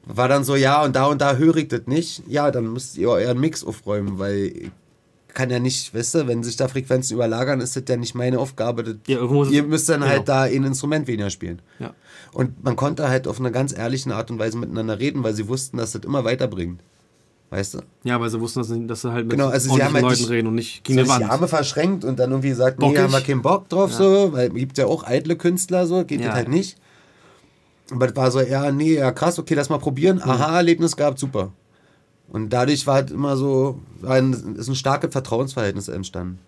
[0.04, 2.22] war dann so, ja, und da und da höre ich das nicht.
[2.26, 4.70] Ja, dann müsst ihr euren Mix aufräumen, weil ich
[5.34, 8.38] kann ja nicht, weißt du, wenn sich da Frequenzen überlagern, ist das ja nicht meine
[8.38, 8.82] Aufgabe.
[8.82, 10.10] Das, Ja, ihr müsst dann genau.
[10.10, 11.60] halt da ein Instrument weniger spielen.
[11.78, 11.94] Ja.
[12.32, 15.46] Und man konnte halt auf eine ganz ehrliche Art und Weise miteinander reden, weil sie
[15.46, 16.80] wussten, dass das immer weiterbringt.
[17.50, 17.78] Weißt du?
[18.04, 20.04] Ja, weil sie wussten, dass sie, dass sie halt mit Genau, also sie haben halt
[20.04, 21.32] Leuten reden und nicht So gegen die sich die Wand.
[21.32, 24.54] Arme verschränkt und dann irgendwie sagt, nee, haben wir keinen Bock drauf, so, weil es
[24.54, 26.26] gibt ja auch eitle Künstler, so, geht Ja.
[26.26, 26.76] das halt nicht.
[27.90, 30.16] Aber das war so, ja, nee, ja krass, okay, lass mal probieren.
[30.16, 30.30] Mhm.
[30.30, 31.52] Aha, Erlebnis gehabt, super.
[32.28, 36.40] Und dadurch war halt immer so, ein, ist ein starkes Vertrauensverhältnis entstanden.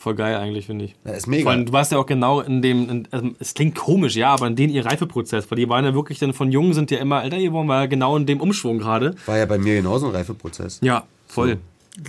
[0.00, 0.94] Voll geil eigentlich, finde ich.
[1.04, 1.42] Ja, ist mega.
[1.42, 4.32] Vor allem, du warst ja auch genau in dem, in, also, es klingt komisch, ja,
[4.32, 6.96] aber in dem ihr Reifeprozess, weil die waren ja wirklich dann von Jungen sind ja
[6.98, 9.14] immer älter geworden, war ja genau in dem Umschwung gerade.
[9.26, 10.80] War ja bei mir genauso ein Reifeprozess.
[10.82, 11.58] Ja, voll.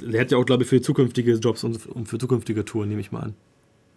[0.01, 3.01] Der hat ja auch, glaube ich, für zukünftige Jobs und, und für zukünftige Touren, nehme
[3.01, 3.33] ich mal an.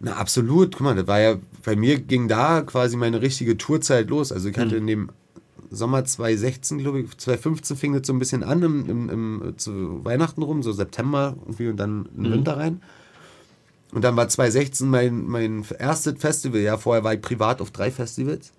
[0.01, 0.73] Na, absolut.
[0.75, 4.33] Guck mal, das war ja, bei mir ging da quasi meine richtige Tourzeit los.
[4.33, 4.61] Also ich Mhm.
[4.61, 5.09] hatte in dem
[5.71, 10.03] Sommer 2016, glaube ich, 2015 fing das so ein bisschen an, im, im, im, zu
[10.03, 12.31] Weihnachten rum, so September irgendwie und dann den Mhm.
[12.33, 12.81] Winter rein.
[13.91, 16.59] Und dann war 2016 mein, mein erstes Festival.
[16.59, 18.51] Ja, vorher war ich privat auf drei Festivals.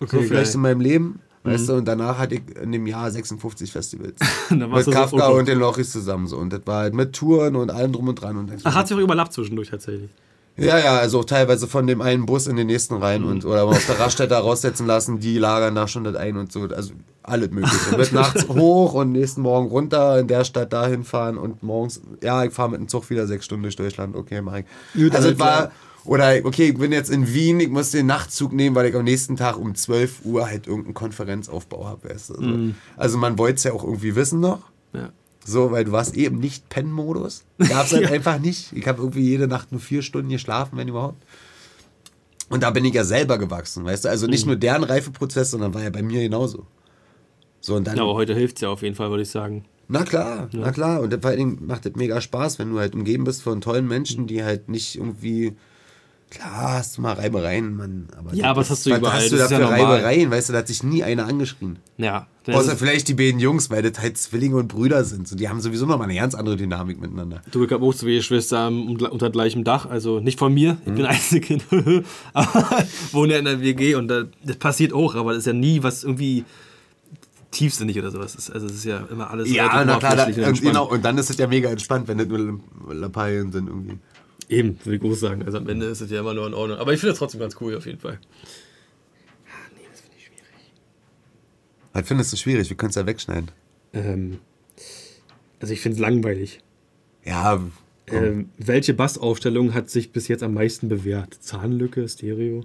[0.00, 1.20] So vielleicht in meinem Leben.
[1.44, 4.18] Weißt du, und danach hatte ich in dem Jahr 56 Festivals.
[4.50, 6.38] Mit Kafka und den Lochis zusammen so.
[6.38, 8.38] Und das war halt mit Touren und allem drum und dran.
[8.38, 10.08] Und Ach, hat sich auch überlappt zwischendurch tatsächlich.
[10.56, 13.64] Ja, ja, also auch teilweise von dem einen Bus in den nächsten rein und oder
[13.64, 16.62] auf der Raststätte raussetzen lassen, die lagern da schon das ein und so.
[16.62, 17.96] Also alles mögliche.
[17.96, 22.44] Mit nachts hoch und nächsten Morgen runter in der Stadt dahin fahren und morgens, ja,
[22.44, 24.14] ich fahre mit dem Zug wieder sechs Stunden durch Deutschland.
[24.14, 25.12] Okay, mach ich.
[25.12, 25.72] Also es war,
[26.04, 29.04] oder okay, ich bin jetzt in Wien, ich muss den Nachtzug nehmen, weil ich am
[29.04, 32.10] nächsten Tag um 12 Uhr halt irgendeinen Konferenzaufbau habe.
[32.10, 32.34] Weißt du?
[32.34, 34.60] also, also man wollte es ja auch irgendwie wissen noch.
[34.92, 35.10] Ja.
[35.44, 37.44] So, weil du warst eben nicht Pen-Modus.
[37.58, 38.72] Gab es halt einfach nicht.
[38.72, 41.22] Ich habe irgendwie jede Nacht nur vier Stunden geschlafen, wenn überhaupt.
[42.48, 44.08] Und da bin ich ja selber gewachsen, weißt du?
[44.08, 44.30] Also Mhm.
[44.30, 46.66] nicht nur deren Reifeprozess, sondern war ja bei mir genauso.
[47.60, 49.64] So, und dann, ja, aber heute hilft es ja auf jeden Fall, würde ich sagen.
[49.88, 51.00] na klar, na klar.
[51.00, 53.86] Und vor allen Dingen macht das mega Spaß, wenn du halt umgeben bist von tollen
[53.88, 55.54] Menschen, die halt nicht irgendwie.
[56.30, 58.08] Klar, hast du mal Reibereien, Mann.
[58.18, 59.72] Aber Ja, aber das hast du was überall, hast du das da ist ja für
[59.76, 59.94] normal.
[60.00, 60.30] Reibereien?
[60.32, 61.78] Weißt du, da hat sich nie einer angeschrien.
[61.96, 62.26] Ja.
[62.48, 65.28] Außer vielleicht die beiden Jungs, weil das halt Zwillinge und Brüder sind.
[65.28, 67.40] So, die haben sowieso nochmal eine ganz andere Dynamik miteinander.
[67.52, 70.94] Du, ich habe auch zwei Schwestern unter gleichem Dach, also nicht von mir, ich Mhm.
[70.96, 71.64] bin Einzelkind,
[72.32, 75.52] aber wohne ja in der WG und da, das passiert auch, aber das ist ja
[75.52, 76.44] nie was irgendwie
[77.50, 78.34] tiefsinnig oder sowas.
[78.34, 78.50] ist.
[78.50, 81.16] Also es ist ja immer alles Ja, na klar, da, und und, genau, und dann
[81.18, 82.58] ist es ja mega entspannt, wenn das nur
[82.90, 83.98] Lappalien sind irgendwie.
[84.48, 85.42] Eben, würde ich auch sagen.
[85.44, 86.78] Also am Ende ist es ja immer nur in Ordnung.
[86.78, 88.18] Aber ich finde es trotzdem ganz cool auf jeden Fall.
[91.92, 92.68] Was findest du schwierig?
[92.68, 93.50] Wir können es ja wegschneiden.
[93.92, 94.40] Ähm,
[95.60, 96.60] also ich finde es langweilig.
[97.24, 97.62] Ja,
[98.06, 101.34] Ähm, welche Bassaufstellung hat sich bis jetzt am meisten bewährt?
[101.40, 102.64] Zahnlücke, Stereo?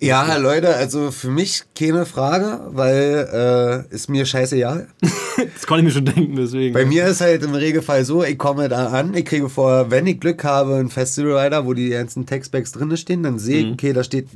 [0.00, 4.88] ja, Leute, also für mich keine Frage, weil äh, ist mir scheißegal.
[5.54, 6.74] Das konnte ich mir schon denken, deswegen.
[6.74, 10.06] Bei mir ist halt im Regelfall so, ich komme da an, ich kriege vor, wenn
[10.06, 13.72] ich Glück habe, einen Festivalrider, wo die ganzen Textbacks drin stehen, dann sehe ich, Mhm.
[13.74, 14.28] okay, da steht,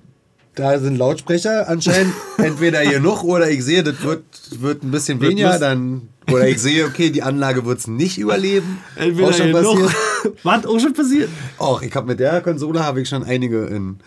[0.54, 4.22] da sind Lautsprecher anscheinend entweder genug oder ich sehe, das wird,
[4.60, 8.18] wird ein bisschen Wird weniger, dann, oder ich sehe, okay, die Anlage wird es nicht
[8.18, 8.78] überleben.
[8.96, 9.80] Entweder Auch schon genug.
[9.86, 10.36] passiert.
[10.44, 11.28] Was auch schon passiert?
[11.58, 13.98] Auch, ich habe mit der Konsole habe ich schon einige in,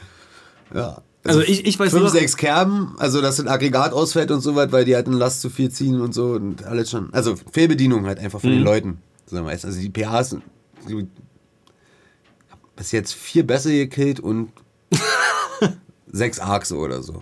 [0.73, 1.01] ja.
[1.25, 4.55] Also ich- ich weiß Fünf, nur- sechs Kerben, also dass das Aggregat ausfällt und so
[4.55, 7.13] weit, weil die halt eine Last zu viel ziehen und so und alles schon.
[7.13, 8.99] Also Fehlbedienung halt einfach von den Leuten.
[9.25, 9.65] So meist.
[9.65, 10.37] Also die PAs,
[10.87, 11.07] die-
[12.75, 14.51] bis jetzt vier Bässe gekillt und
[16.11, 17.21] sechs Arcs oder so.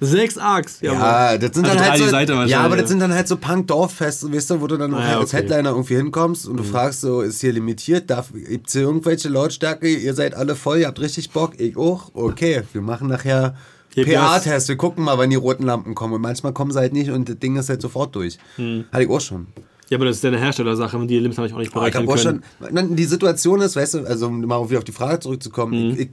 [0.00, 0.78] Sechs Arcs.
[0.80, 3.36] Ja, das sind Also dann halt so, Seite ja, aber das sind dann halt so
[3.36, 5.42] Punk-Dorffeste, weißt du, wo du dann Ah, halt ja, als okay.
[5.42, 5.48] Mhm.
[5.48, 9.88] Headliner irgendwie hinkommst und du fragst so, ist hier limitiert, darf, gibt's hier irgendwelche Lautstärke,
[9.88, 13.54] ihr seid alle voll, ihr habt richtig Bock, ich auch, okay, wir machen nachher
[13.94, 16.92] Hier, PA-Test, wir gucken mal, wann die roten Lampen kommen und manchmal kommen sie halt
[16.92, 18.38] nicht und das Ding ist halt sofort durch.
[18.56, 18.84] Mhm.
[18.92, 19.46] Hatte ich auch schon.
[19.88, 21.78] Ja, aber das ist ja eine Herstellersache und die Limits habe ich auch nicht Oh,
[21.86, 22.42] ich berechnen hab auch können.
[22.74, 25.90] schon, die Situation ist, weißt du, also um mal wieder auf die Frage zurückzukommen, Mhm.
[25.94, 26.08] ich, ich,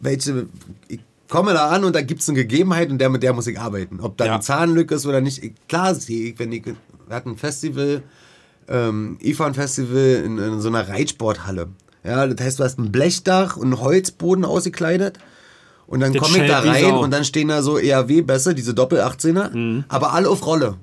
[0.00, 0.46] welche,
[0.88, 3.46] ich komme da an und da gibt es eine Gegebenheit und der mit der muss
[3.46, 4.00] ich arbeiten.
[4.00, 4.34] Ob da Ja.
[4.34, 6.74] eine Zahnlücke ist oder nicht, ich, klar sehe ich, wenn ich, wir
[7.16, 8.02] hatten ein Festival,
[8.68, 11.68] ähm, IFAN-Festival in, in so einer Reitsporthalle.
[12.04, 15.18] Ja, das heißt, du hast ein Blechdach und einen Holzboden ausgekleidet
[15.86, 19.84] Und dann komme ich da rein und dann stehen da so ERW-Bässe, diese Doppel-18er, Mhm.
[19.88, 20.76] aber alle auf Rolle.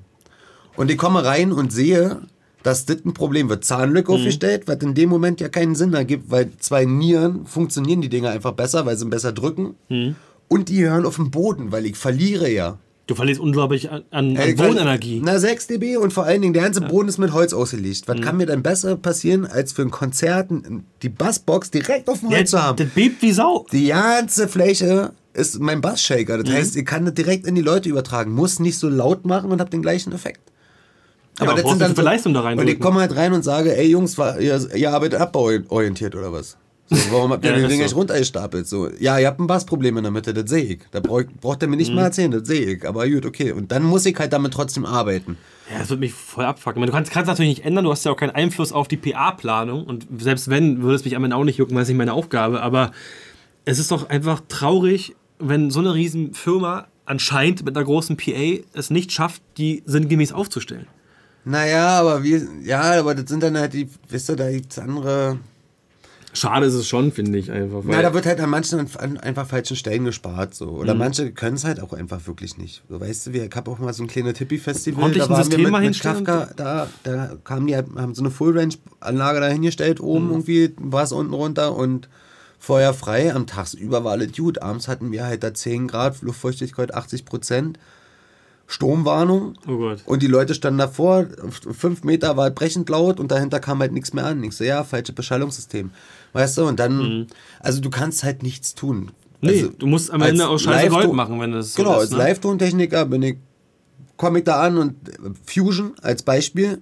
[0.76, 2.20] Und ich komme rein und sehe,
[2.62, 3.64] dass das ein Problem wird.
[3.64, 4.18] Zahnlücke Mhm.
[4.18, 8.30] aufgestellt, was in dem Moment ja keinen Sinn ergibt, weil zwei Nieren funktionieren die Dinger
[8.30, 9.76] einfach besser, weil sie besser drücken.
[9.88, 10.14] Mhm.
[10.48, 12.78] Und die hören auf dem Boden, weil ich verliere ja.
[13.06, 15.22] Du verlierst unglaublich an, an, Ey, an Wohnenergie.
[15.24, 18.06] Na, 6 dB und vor allen Dingen der ganze Boden ist mit Holz ausgelegt.
[18.06, 18.12] Mhm.
[18.12, 20.50] Was kann mir denn besser passieren, als für ein Konzert
[21.02, 22.76] die Bassbox direkt auf dem Holz zu Ja, haben?
[22.76, 23.64] das bebt wie Sau.
[23.72, 26.36] Die ganze Fläche ist mein Bassshaker.
[26.36, 26.44] Mhm.
[26.44, 28.32] Das heißt, ich kann das direkt in die Leute übertragen.
[28.32, 30.40] Muss nicht so laut machen und habe den gleichen Effekt.
[31.38, 34.18] aber brauchst du viel Leistung da Und ich komme halt rein und sage, ey Jungs,
[34.18, 36.58] war, ihr, ihr arbeitet abbauorientiert oder was?
[36.90, 37.88] So, warum habt ihr Ja, die das Dinge so.
[37.88, 38.66] nicht runtergestapelt?
[38.66, 40.80] So, ja, ihr habt ein Bassproblem in der Mitte, das sehe ich.
[40.90, 41.78] Da brauch, braucht ihr mir Mhm.
[41.78, 42.88] nicht mal erzählen, das sehe ich.
[42.88, 43.52] Aber gut, okay.
[43.52, 45.36] Und dann muss ich halt damit trotzdem arbeiten.
[45.70, 46.80] Ja, das wird mich voll abfucken.
[46.80, 49.84] Du kannst, kannst natürlich nicht ändern, du hast ja auch keinen Einfluss auf die PA-Planung
[49.84, 52.14] und selbst wenn, würde es mich am Ende auch nicht jucken, weil es nicht meine
[52.14, 52.92] Aufgabe, aber
[53.66, 58.60] es ist doch einfach traurig, wenn so eine riesen Firma anscheinend mit einer großen PA
[58.72, 60.86] es nicht schafft, die sinngemäß aufzustellen.
[61.44, 65.38] Naja, aber wir, ja, aber das sind dann halt die, wisst ihr, da gibt's andere.
[66.34, 67.82] Schade ist es schon, finde ich einfach.
[67.84, 70.68] Na, da wird halt an manchen an einfach falschen Stellen gespart so.
[70.68, 70.98] Oder Mhm.
[71.00, 72.82] manche können es halt auch einfach wirklich nicht.
[72.88, 75.60] So, weißt du, wir, ich habe auch mal so ein kleines Ordentlich da waren System
[75.64, 80.00] wir mit, mit Kafka, da, da kamen die, halt- haben so eine Full-Range-Anlage da hingestellt,
[80.00, 80.30] oben Mhm.
[80.32, 82.08] irgendwie, war es unten runter und
[82.60, 83.32] Feuer frei.
[83.34, 84.60] Am Tagsüber war alles gut.
[84.60, 87.78] Abends hatten wir halt da 10 Grad, Luftfeuchtigkeit 80 Prozent.
[88.70, 89.54] Sturmwarnung.
[89.66, 90.02] Oh Gott.
[90.04, 91.26] Und die Leute standen davor,
[91.72, 94.44] fünf Meter war es brechend laut und dahinter kam halt nichts mehr an.
[94.44, 95.90] Ich so, ja, falsches Beschallungssystem.
[96.38, 97.26] Weißt du, und dann,
[97.58, 98.96] also du kannst halt nichts tun.
[98.98, 99.10] Mhm.
[99.40, 102.02] Nee, also, du musst am Ende auch scheiße Gold machen, wenn das so Genau, ist.
[102.02, 102.18] als ne?
[102.18, 103.38] Live-Tontechniker bin ich,
[104.16, 105.12] komme ich da an und äh,
[105.44, 106.80] Fusion als Beispiel.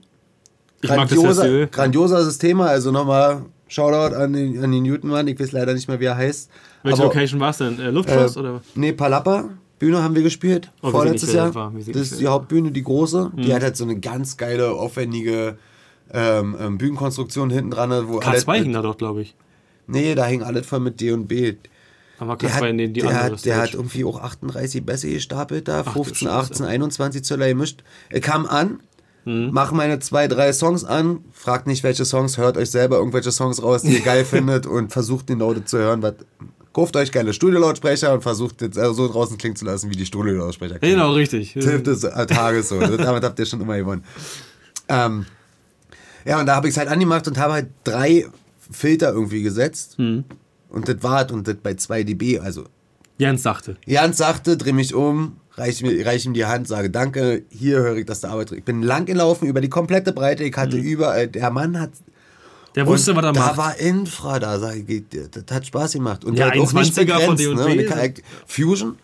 [0.83, 5.73] Ich Grandioser, grandioser System, also nochmal Shoutout an den, an den Newtonmann, ich weiß leider
[5.73, 6.51] nicht mehr, wie er heißt.
[6.83, 7.81] Welche Aber, Location war es denn?
[7.81, 8.61] Äh, Luftschloss äh, oder?
[8.75, 9.49] Nee, Palappa.
[9.79, 10.71] Bühne haben wir gespielt.
[10.83, 11.51] Oh, vorletztes Jahr.
[11.51, 13.33] das ist die Hauptbühne, die große.
[13.37, 15.57] Die hat halt so eine ganz geile, aufwendige
[16.13, 17.91] ähm, ähm, Bühnenkonstruktion hinten dran.
[18.21, 19.35] Karl mit, da doch, glaube ich.
[19.87, 21.55] Nee, da hing alles voll mit D und B.
[22.19, 25.83] Aber Der hat, die, die der, hat, der hat irgendwie auch 38 Bässe gestapelt da,
[25.83, 26.31] du 15, Scheiße.
[26.53, 27.83] 18, 21 Zöller gemischt.
[28.09, 28.81] Er kam an,
[29.25, 29.51] Hm.
[29.53, 33.61] mach meine zwei, drei Songs an, fragt nicht welche Songs, hört euch selber irgendwelche Songs
[33.61, 36.15] raus, die ihr geil findet und versucht den Leute zu hören, was
[36.73, 40.79] kauft euch geile Studiolautsprecher und versucht jetzt so draußen klingen zu lassen, wie die Studiolautsprecher
[40.79, 40.95] klingen.
[40.97, 41.55] Genau, richtig.
[41.55, 42.79] Tipp des äh, Tages so.
[42.79, 44.05] Damit habt ihr schon immer gewonnen.
[44.89, 45.27] Ähm,
[46.25, 48.27] ja, und da habe ich es halt angemacht und habe halt drei
[48.71, 49.99] Filter irgendwie gesetzt.
[49.99, 50.25] Hm.
[50.69, 52.41] Und das war und das bei 2 dB.
[52.41, 52.65] Also
[53.19, 53.77] Jans sagte.
[53.87, 57.97] Jans sagte, dreh mich um, reich, mir, reich ihm die Hand, sage Danke, hier höre
[57.97, 58.53] ich, dass der Arbeit.
[58.53, 60.45] Ich bin lang gelaufen über die komplette Breite.
[60.45, 61.91] Ich hatte überall, der Mann hat.
[62.75, 63.57] Der wusste, was er da macht.
[63.57, 66.27] war Infra da, sag ich, das hat Spaß gemacht.
[66.27, 67.89] Und Ja, halt auch nicht 21er von begrenzt, D&B.
[67.89, 68.15] ne?
[68.47, 68.97] Fusion,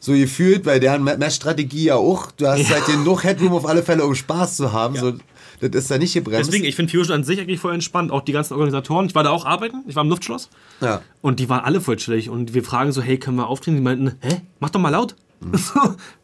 [0.00, 4.04] so gefühlt, weil deren Messstrategie ja auch, du hast halt genug Headroom auf alle Fälle,
[4.04, 4.96] um Spaß zu haben.
[4.96, 5.14] So,
[5.60, 6.48] das ist da nicht gebremst.
[6.48, 8.10] Deswegen, ich finde Fusion an sich eigentlich voll entspannt.
[8.10, 9.06] Auch die ganzen Organisatoren.
[9.06, 9.82] Ich war da auch arbeiten.
[9.86, 10.48] Ich war im Luftschloss.
[10.80, 11.02] ja.
[11.22, 12.28] Und die waren alle voll chillig.
[12.30, 13.76] Und wir fragen so, hey, können wir auftreten?
[13.76, 14.40] Die meinten, hä?
[14.60, 15.16] Mach doch mal laut.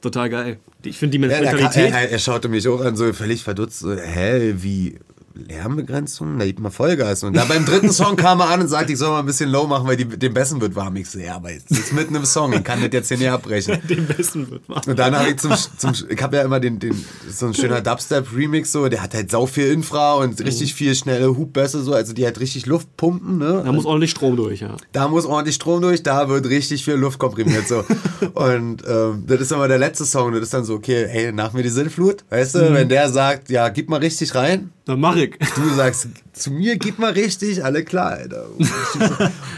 [0.00, 0.58] Total geil.
[0.84, 1.92] Ich finde die Ja, der, Mentalität.
[1.92, 3.80] er, er schaute mich auch an, so völlig verdutzt.
[3.80, 4.98] So, Hä, wie
[5.34, 6.38] Lärmbegrenzung?
[6.38, 7.22] Da gibt mal Vollgas.
[7.22, 9.50] Und dann beim dritten Song kam er an und sagte, ich soll mal ein bisschen
[9.50, 10.96] low machen, weil die, dem Bessen wird warm.
[10.96, 13.30] Ich so, ja, aber jetzt ist mitten im Song, ich kann das jetzt hier nicht
[13.30, 13.78] abbrechen.
[13.88, 14.90] den besten wird machen.
[14.90, 17.80] Und dann habe ich zum, zum ich habe ja immer den, den so ein schöner
[17.80, 22.12] Dubstep-Remix so, der hat halt sau viel Infra und richtig viel schnelle Hubbässe so, also
[22.12, 23.62] die hat richtig Luft pumpen, ne?
[23.64, 24.76] Da muss ordentlich Strom durch, ja.
[24.92, 27.68] Da muss ordentlich Strom durch, da wird richtig viel Luft komprimiert.
[27.68, 27.84] So.
[28.34, 30.32] Und ähm, das ist immer der letzte Song.
[30.32, 32.24] Das ist dann so, okay, ey, nach mir die Sinnflut.
[32.30, 35.21] Weißt du, wenn der sagt, ja, gib mal richtig rein, Dann mach ich.
[35.28, 38.46] Du sagst, zu mir gib mal richtig, alle klar, Alter.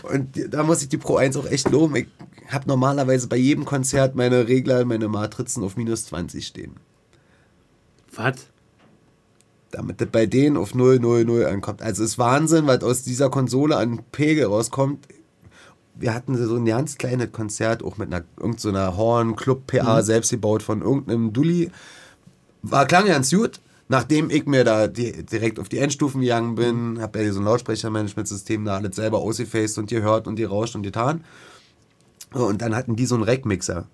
[0.03, 1.97] Und da muss ich die Pro 1 auch echt loben.
[1.97, 2.07] Ich
[2.49, 6.77] habe normalerweise bei jedem Konzert meine Regler, meine Matrizen auf minus 20 stehen.
[8.15, 8.47] Was?
[9.75, 11.83] damit das bei denen auf 0, 0, 0 ankommt.
[11.83, 15.07] Also es ist Wahnsinn, was aus dieser Konsole an Pegel rauskommt.
[15.97, 20.31] Wir hatten so ein ganz kleines Konzert, auch mit einer irgendeiner Horn Club PA selbst
[20.31, 21.71] gebaut von irgendeinem Dulli.
[22.63, 23.61] War klang ganz gut.
[23.89, 27.45] Nachdem ich mir da die, direkt auf die Endstufen gegangen bin, habe ja so ein
[27.45, 31.23] Lautsprechermanagementsystem da alles selber ausgefaced und gehört und gerauscht und getan.
[32.33, 33.87] Und dann hatten die so einen Rack-Mixer.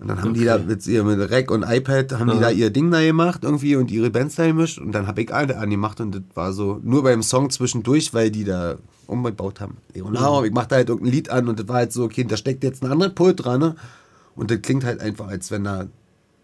[0.00, 2.70] Und dann haben die da mit, ihr, mit Rack und iPad, haben die da ihr
[2.70, 4.78] Ding da gemacht irgendwie und ihre Bands da gemischt.
[4.78, 8.30] Und dann habe ich eine angemacht und das war so nur beim Song zwischendurch, weil
[8.30, 9.76] die da umgebaut haben.
[9.92, 12.38] Leonardo, ich mach da halt irgendein Lied an und das war halt so, okay, da
[12.38, 13.60] steckt jetzt ein anderes Pult dran.
[13.60, 13.74] Ne?
[14.36, 15.86] Und das klingt halt einfach, als wenn da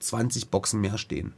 [0.00, 1.32] 20 Boxen mehr stehen.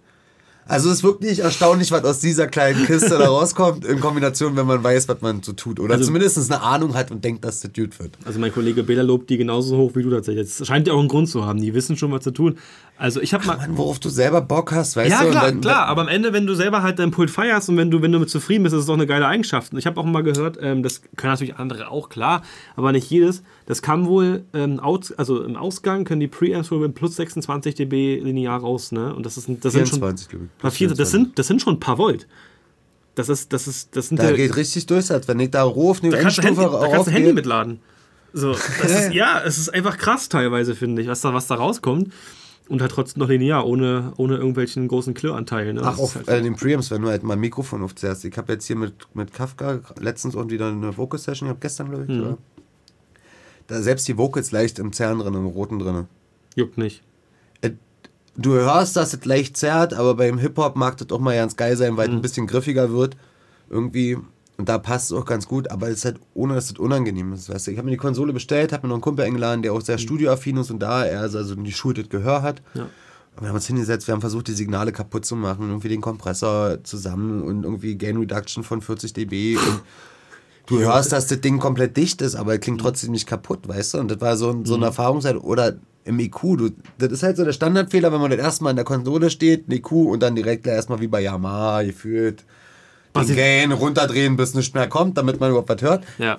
[0.68, 4.66] Also es ist wirklich erstaunlich, was aus dieser kleinen Kiste da rauskommt, in Kombination, wenn
[4.66, 5.80] man weiß, was man so tut.
[5.80, 8.12] Oder also, zumindest eine Ahnung hat und denkt, dass das gut wird.
[8.26, 10.54] Also mein Kollege Bela lobt die genauso hoch wie du tatsächlich.
[10.56, 11.60] Das scheint ja auch einen Grund zu haben.
[11.60, 12.58] Die wissen schon, was zu tun.
[12.98, 13.56] Also ich habe mal.
[13.56, 15.24] Mann, worauf du selber Bock hast, weißt ja, du?
[15.26, 15.86] Ja, klar, dann, klar.
[15.86, 18.18] Aber am Ende, wenn du selber halt dein Pult feierst und wenn du, wenn du
[18.18, 19.72] mit zufrieden bist, ist es doch eine geile Eigenschaft.
[19.72, 22.42] Und ich habe auch mal gehört, ähm, das können natürlich andere auch, klar,
[22.76, 23.42] aber nicht jedes.
[23.68, 27.74] Das kann wohl, ähm, aus, also im Ausgang können die Preamps wohl mit plus 26
[27.74, 29.14] dB linear raus, ne?
[29.14, 30.50] Und das ist das 24, sind schon.
[30.58, 30.98] Plus 24.
[30.98, 32.26] Das sind, das sind schon ein paar Volt.
[33.14, 35.90] Das ist, das ist, das sind da geht richtig durch, als wenn ich da roh
[35.90, 37.80] auf eine da kannst, Handy, da kannst du Handy mitladen.
[38.32, 38.52] So,
[38.84, 42.10] ist, ja, es ist einfach krass teilweise, finde ich, was da, was da rauskommt.
[42.70, 45.74] Und halt trotzdem noch linear, ohne, ohne irgendwelchen großen Klirranteil.
[45.74, 45.82] Ne?
[45.84, 48.24] Ach, auf halt äh, den Preamps, wenn du halt mal ein Mikrofon aufzerrst.
[48.24, 51.90] Ich habe jetzt hier mit, mit Kafka letztens und wieder eine Vocal-Session, ich habe gestern,
[51.90, 52.38] glaube ich, mhm.
[53.68, 56.06] Da selbst die Vocals leicht im Zern drin, im Roten drin.
[56.56, 57.02] Juckt nicht.
[57.60, 57.70] Äh,
[58.36, 61.76] du hörst, dass es leicht zerrt, aber beim Hip-Hop mag das auch mal ganz geil
[61.76, 62.14] sein, weil mhm.
[62.14, 63.16] es ein bisschen griffiger wird.
[63.70, 64.16] Irgendwie
[64.58, 67.32] und da passt es auch ganz gut, aber es ist halt, ohne dass es unangenehm
[67.32, 67.48] ist.
[67.48, 67.70] Weißt du?
[67.70, 69.94] Ich habe mir die Konsole bestellt, habe mir noch einen Kumpel eingeladen, der auch sehr
[69.96, 70.00] mhm.
[70.00, 72.60] studioaffin ist und da er also die geschultes Gehör hat.
[72.74, 72.82] Ja.
[72.82, 76.00] Und wir haben uns hingesetzt, wir haben versucht, die Signale kaputt zu machen, irgendwie den
[76.00, 79.56] Kompressor zusammen und irgendwie Gain Reduction von 40 dB.
[79.56, 79.80] Und
[80.68, 83.94] du hörst, dass das Ding komplett dicht ist, aber es klingt trotzdem nicht kaputt, weißt
[83.94, 83.98] du?
[83.98, 84.82] Und das war so, so eine mhm.
[84.84, 85.36] Erfahrungszeit.
[85.36, 88.76] Oder im IQ, du, das ist halt so der Standardfehler, wenn man das erstmal in
[88.76, 92.44] der Konsole steht, ein IQ und dann direkt erstmal wie bei Yamaha gefühlt
[93.14, 96.04] den Gain runterdrehen, bis nichts mehr kommt, damit man überhaupt was hört.
[96.18, 96.38] Ja.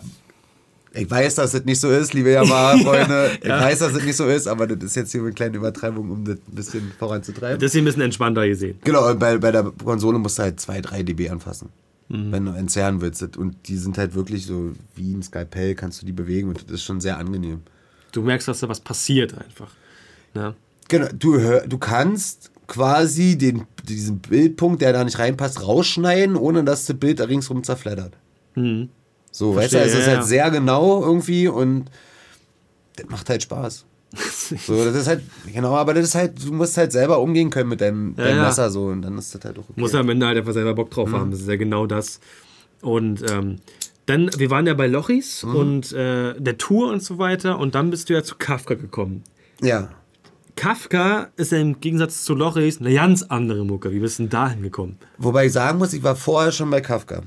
[0.91, 3.31] Ich weiß, dass das nicht so ist, liebe Yamaha-Freunde.
[3.41, 3.59] Ich ja.
[3.59, 6.25] weiß, dass das nicht so ist, aber das ist jetzt hier eine kleine Übertreibung, um
[6.25, 7.59] das ein bisschen voranzutreiben.
[7.59, 8.79] Das ist hier ein bisschen entspannter gesehen.
[8.83, 11.69] Genau, bei, bei der Konsole musst du halt 2, 3 dB anfassen.
[12.09, 12.31] Mhm.
[12.31, 13.37] Wenn du entzerren willst.
[13.37, 16.71] Und die sind halt wirklich so wie ein Skalpell, kannst du die bewegen und das
[16.71, 17.61] ist schon sehr angenehm.
[18.11, 19.71] Du merkst, dass da was passiert einfach.
[20.33, 20.55] Ja.
[20.87, 26.63] Genau, du, hör, du kannst quasi den, diesen Bildpunkt, der da nicht reinpasst, rausschneiden, ohne
[26.63, 28.17] dass das Bild da ringsrum zerfleddert.
[28.55, 28.89] Mhm.
[29.31, 31.91] So, Verstehe, weißt du, also es ist halt sehr genau irgendwie und
[32.95, 33.85] das macht halt Spaß.
[34.65, 35.21] so, das ist halt,
[35.53, 38.37] genau, aber das ist halt, du musst halt selber umgehen können mit deinem, ja, deinem
[38.37, 38.43] ja.
[38.45, 39.79] Messer so und dann ist das halt auch okay.
[39.79, 41.15] Muss am Ende halt einfach selber Bock drauf mhm.
[41.15, 42.19] haben, das ist ja genau das.
[42.81, 43.57] Und ähm,
[44.07, 45.55] dann, wir waren ja bei Lochis mhm.
[45.55, 49.23] und äh, der Tour und so weiter und dann bist du ja zu Kafka gekommen.
[49.61, 49.89] Ja.
[50.55, 53.91] Kafka ist ja im Gegensatz zu Loris eine ganz andere Mucke.
[53.91, 54.97] Wie bist du denn da hingekommen?
[55.17, 57.21] Wobei ich sagen muss, ich war vorher schon bei Kafka.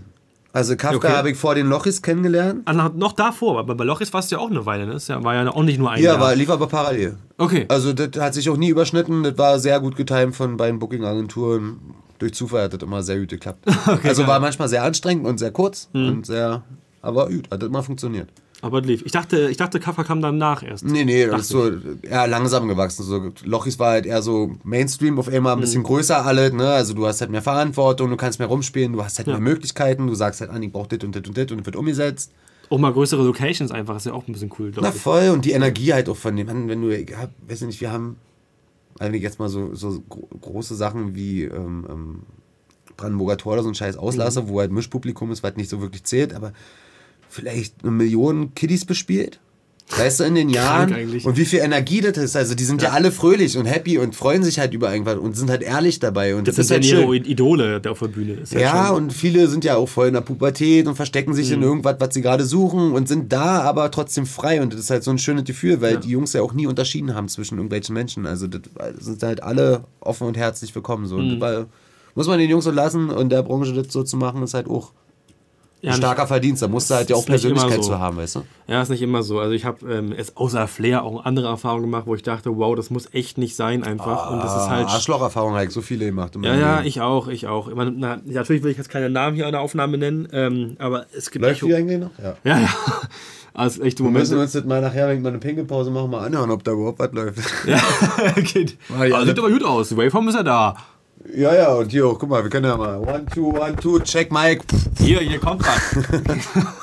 [0.54, 1.16] Also Kafka okay.
[1.16, 2.62] habe ich vor den Lochis kennengelernt.
[2.66, 4.92] Also noch davor, aber bei Lochis warst du ja auch eine Weile, ne?
[4.92, 6.30] Das war ja auch nicht nur ein ja, Jahr.
[6.30, 7.16] Ja, lief aber parallel.
[7.38, 7.64] Okay.
[7.68, 9.22] Also das hat sich auch nie überschnitten.
[9.22, 11.80] Das war sehr gut getimt von beiden Booking-Agenturen.
[12.18, 13.64] Durch Zufall hat das immer sehr gut geklappt.
[13.86, 16.08] Okay, also war manchmal sehr anstrengend und sehr kurz mhm.
[16.08, 16.62] und sehr,
[17.00, 18.28] aber gut, hat immer funktioniert.
[18.62, 19.02] Aber es lief.
[19.04, 20.84] Ich dachte, ich dachte, Kafka kam danach erst.
[20.84, 21.68] Nee, nee, das ist so
[22.02, 23.02] eher langsam gewachsen.
[23.02, 25.86] So, Lochis war halt eher so Mainstream auf einmal ein bisschen mhm.
[25.86, 26.54] größer alle.
[26.54, 26.68] Ne?
[26.68, 29.34] Also du hast halt mehr Verantwortung, du kannst mehr rumspielen, du hast halt ja.
[29.34, 30.06] mehr Möglichkeiten.
[30.06, 32.30] Du sagst halt an, ich brauche dit und dit und dit und wird umgesetzt.
[32.70, 34.70] Auch mal größere Locations einfach, ist ja auch ein bisschen cool.
[34.80, 36.46] Na voll, und die Energie halt auch von dem.
[36.46, 38.16] Wenn du, ja, weiß nicht, wir haben
[39.00, 42.22] eigentlich jetzt mal so, so große Sachen wie ähm, ähm,
[42.96, 44.48] Brandenburger Tor oder so ein scheiß Auslasse, mhm.
[44.48, 46.52] wo halt Mischpublikum ist, was nicht so wirklich zählt, aber
[47.32, 49.40] vielleicht eine Million Kiddies bespielt.
[49.94, 50.94] Weißt du, in den Jahren.
[51.22, 52.34] Und wie viel Energie das ist.
[52.34, 52.88] Also, die sind ja.
[52.88, 52.94] ja.
[52.94, 56.34] alle fröhlich und happy und freuen sich halt über irgendwas und sind halt ehrlich dabei.
[56.34, 58.34] Und das, das ja halt ihre Idole der auf der Bühne.
[58.34, 61.48] Ist ja, halt und viele sind ja auch voll in der Pubertät und verstecken sich
[61.48, 61.56] mhm.
[61.56, 64.62] in irgendwas, was sie gerade suchen und sind da, aber trotzdem frei.
[64.62, 66.00] Und das ist halt so ein schönes Gefühl, weil ja.
[66.00, 68.26] die Jungs ja auch nie unterschieden haben zwischen irgendwelchen Menschen.
[68.26, 68.62] Also, das
[68.98, 71.06] sind halt alle offen und herzlich willkommen.
[71.06, 71.18] So.
[71.18, 71.32] Mhm.
[71.32, 71.66] Und das
[72.14, 74.68] muss man den Jungs so lassen und der Branche das so zu machen, ist halt
[74.68, 74.92] auch
[75.82, 76.62] ja, starker Verdienst.
[76.62, 77.90] Da musst du halt ja auch Persönlichkeit so.
[77.90, 78.42] zu haben, weißt du?
[78.68, 79.40] Ja, ist nicht immer so.
[79.40, 82.90] Also ich habe ähm, außer Flair auch andere Erfahrungen gemacht, wo ich dachte, wow, das
[82.90, 84.26] muss echt nicht sein einfach.
[84.26, 86.36] Ah, und das ist halt Arschlocherfahrung habe ich so viele gemacht.
[86.40, 86.86] Ja, ja, Leben.
[86.86, 87.74] ich auch, ich auch.
[87.74, 91.06] Meine, na, natürlich will ich jetzt keine Namen hier an der Aufnahme nennen, ähm, aber
[91.16, 92.10] es gibt Läuft die eigentlich noch?
[92.22, 92.36] Ja.
[92.44, 92.68] Ja, ja.
[93.54, 96.50] Also echt Wir müssen uns das mal nachher, wenn wir eine Pinkelpause machen, mal anhören,
[96.50, 97.38] ob da überhaupt was läuft.
[97.66, 97.78] Ja,
[98.40, 98.78] geht.
[98.98, 99.90] Also, sieht aber gut aus.
[99.90, 100.74] Die Waveform ist ja da.
[101.34, 102.98] Ja, ja, und hier auch, guck mal, wir können ja mal.
[102.98, 104.64] One, two, one, two, check, Mike.
[104.98, 105.96] Hier, hier kommt was.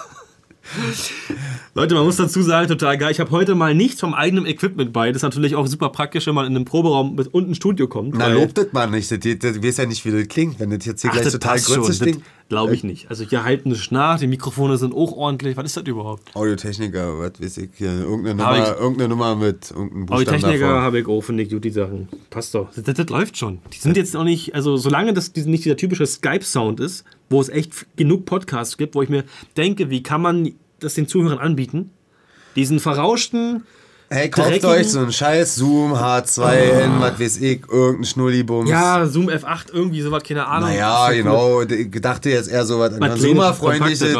[1.74, 3.12] Leute, man muss dazu sagen, total geil.
[3.12, 5.12] Ich habe heute mal nichts vom eigenen Equipment bei.
[5.12, 8.16] Das ist natürlich auch super praktisch, wenn man in einem Proberaum mit unten Studio kommt.
[8.16, 9.12] Na, lobt das mal nicht.
[9.12, 12.00] Du weißt ja nicht, wie das klingt, wenn das jetzt hier Ach, gleich total grützig
[12.00, 12.24] klingt.
[12.50, 13.12] Glaube ich nicht.
[13.12, 15.56] Also hier halten es nach, die Mikrofone sind auch ordentlich.
[15.56, 16.36] Was ist das überhaupt?
[16.36, 17.92] Audiotechniker, was weiß ich hier.
[17.92, 21.70] Irgendeine, Nummer, irgendeine Nummer mit irgendeinem Buchstaben Audiotechniker habe ich auch, finde ich, gut die
[21.70, 22.10] Sachen.
[22.32, 22.70] Passt doch.
[22.74, 23.60] Das, das, das, läuft schon.
[23.72, 27.50] Die sind jetzt auch nicht, also solange das nicht dieser typische Skype-Sound ist, wo es
[27.50, 29.24] echt genug Podcasts gibt, wo ich mir
[29.58, 31.92] denke, wie kann man das den Zuhörern anbieten?
[32.56, 33.64] Diesen verrauschten,
[34.12, 37.00] Hey, kauft euch so einen scheiß Zoom H2N, oh.
[37.00, 38.68] was weiß ich, irgendein Schnullibums.
[38.68, 40.70] Ja, Zoom F8, irgendwie sowas, keine Ahnung.
[40.70, 41.62] Naja, genau.
[41.62, 44.16] Ich dachte jetzt eher so was an Consumer-freundliches.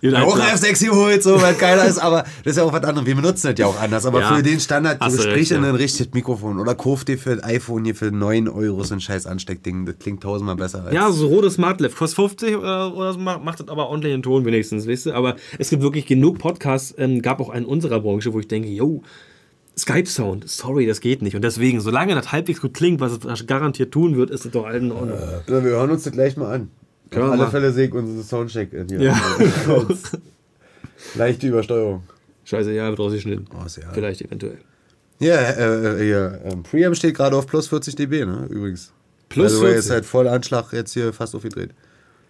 [0.00, 3.06] Ja, auch F6 geholt, so, weil geiler ist, aber das ist ja auch was anderes.
[3.06, 5.74] Wir benutzen das ja auch anders, aber ja, für den Standard, so sprich in ein
[5.74, 9.26] richtiges Mikrofon oder kauf dir für ein iPhone hier für 9 Euro so ein scheiß
[9.26, 9.86] Ansteckding.
[9.86, 10.84] Das klingt tausendmal besser.
[10.84, 14.12] Als ja, so rotes Smart Left kostet 50 oder, oder so, macht das aber ordentlich
[14.12, 15.12] den Ton wenigstens, weißt du?
[15.12, 18.68] Aber es gibt wirklich genug Podcasts, ähm, gab auch einen unserer Branche, wo ich denke,
[18.68, 19.02] yo,
[19.78, 21.36] Skype-Sound, sorry, das geht nicht.
[21.36, 24.66] Und deswegen, solange das halbwegs gut klingt, was es garantiert tun wird, ist es doch
[24.66, 25.18] allen in Ordnung.
[25.18, 26.70] Äh, wir hören uns das gleich mal an.
[27.10, 27.50] Können Auf alle mal.
[27.50, 29.00] Fälle sehe ich unsere Soundcheck in hier.
[29.00, 29.20] Ja.
[31.14, 32.02] Leichte Übersteuerung.
[32.44, 33.46] Scheiße, ja, wird rausgeschnitten.
[33.52, 33.88] Oh, ja.
[33.92, 34.58] Vielleicht eventuell.
[35.20, 38.92] Ja, äh, äh, Preamp steht gerade auf plus 40 dB, ne, übrigens.
[39.28, 39.78] Plus also, 40?
[39.78, 41.70] ist halt voll Anschlag jetzt hier fast aufgedreht.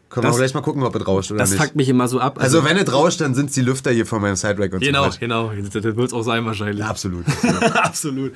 [0.09, 1.61] Können das, wir gleich mal gucken, ob es rauscht oder das nicht.
[1.61, 2.39] Das fuckt mich immer so ab.
[2.41, 4.81] Also, also wenn es rauscht, dann sind es die Lüfter hier von meinem Siderack und
[4.81, 5.18] genau, so.
[5.18, 5.68] Genau, genau.
[5.68, 6.79] Das wird es auch sein wahrscheinlich.
[6.79, 7.26] Ja, absolut.
[7.74, 8.33] absolut.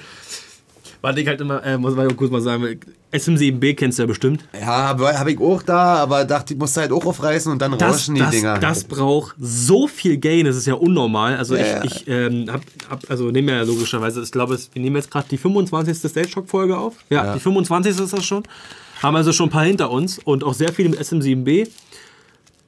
[1.03, 2.78] Warte ich halt immer, äh, muss man kurz mal sagen,
[3.12, 4.44] SM7B kennst du ja bestimmt.
[4.55, 7.76] Ja, habe hab ich auch da, aber dachte, ich muss halt auch aufreißen und dann
[7.76, 8.59] das, rauschen die das, Dinger.
[8.61, 11.36] Das braucht so viel Gain, das ist ja unnormal.
[11.36, 14.94] Also ja, ich, ich ähm, hab, hab, also nehme ja logischerweise, ich glaube, wir nehmen
[14.94, 16.09] jetzt gerade die 25.
[16.09, 16.94] Stage Talk Folge auf.
[17.11, 17.98] Ja, ja, die 25.
[17.98, 18.44] ist das schon.
[19.03, 21.68] Haben also schon ein paar hinter uns und auch sehr viel im SM7B.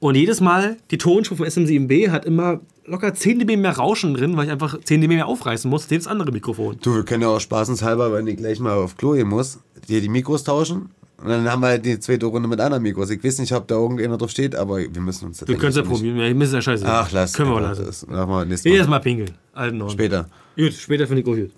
[0.00, 4.36] Und jedes Mal, die Tonspur vom SM7B hat immer locker 10 dB mehr Rauschen drin,
[4.36, 6.76] weil ich einfach 10 dB mehr aufreißen muss, das andere Mikrofon.
[6.82, 10.00] Du, wir können ja auch spaßenshalber, wenn ich gleich mal auf Klo gehen muss, hier
[10.00, 10.90] die Mikros tauschen.
[11.18, 13.08] Und dann haben wir halt die zweite Runde mit anderen Mikros.
[13.08, 15.70] Ich weiß nicht, ob da irgendjemand drauf steht, aber wir müssen uns das Wir können
[15.70, 16.16] es ja probieren.
[16.16, 16.84] Mir ist ja scheiße.
[16.86, 17.32] Ach, lass.
[17.32, 17.86] Können wir lassen.
[17.86, 18.72] Das machen wir nächstes Mal.
[18.72, 19.30] Jedes Mal pinkeln.
[19.54, 19.92] Alten Norden.
[19.92, 20.28] Später.
[20.56, 21.50] Gut, später finde ich auch gut.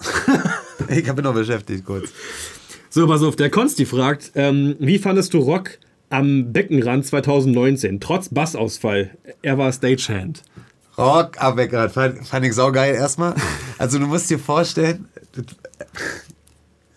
[0.89, 2.11] ich habe noch beschäftigt, kurz.
[2.91, 3.35] So, pass auf.
[3.35, 5.79] Der Konsti fragt, ähm, wie fandest du Rock
[6.11, 9.11] am Beckenrand 2019, trotz Bassausfall?
[9.43, 10.43] Er war Stagehand.
[10.99, 13.35] Rock am Beckenrand, fand, fand ich saugeil erstmal.
[13.79, 15.09] Also du musst dir vorstellen,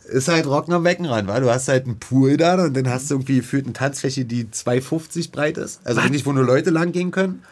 [0.09, 3.09] ist halt Rocken am Beckenrand, weil du hast halt einen Pool da und dann hast
[3.09, 5.81] du irgendwie gefühlt eine Tanzfläche, die 2,50 breit ist.
[5.83, 7.43] Also eigentlich, wo nur Leute lang gehen können.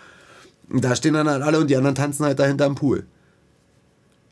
[0.70, 3.06] Und da stehen dann halt alle und die anderen tanzen halt dahinter am Pool.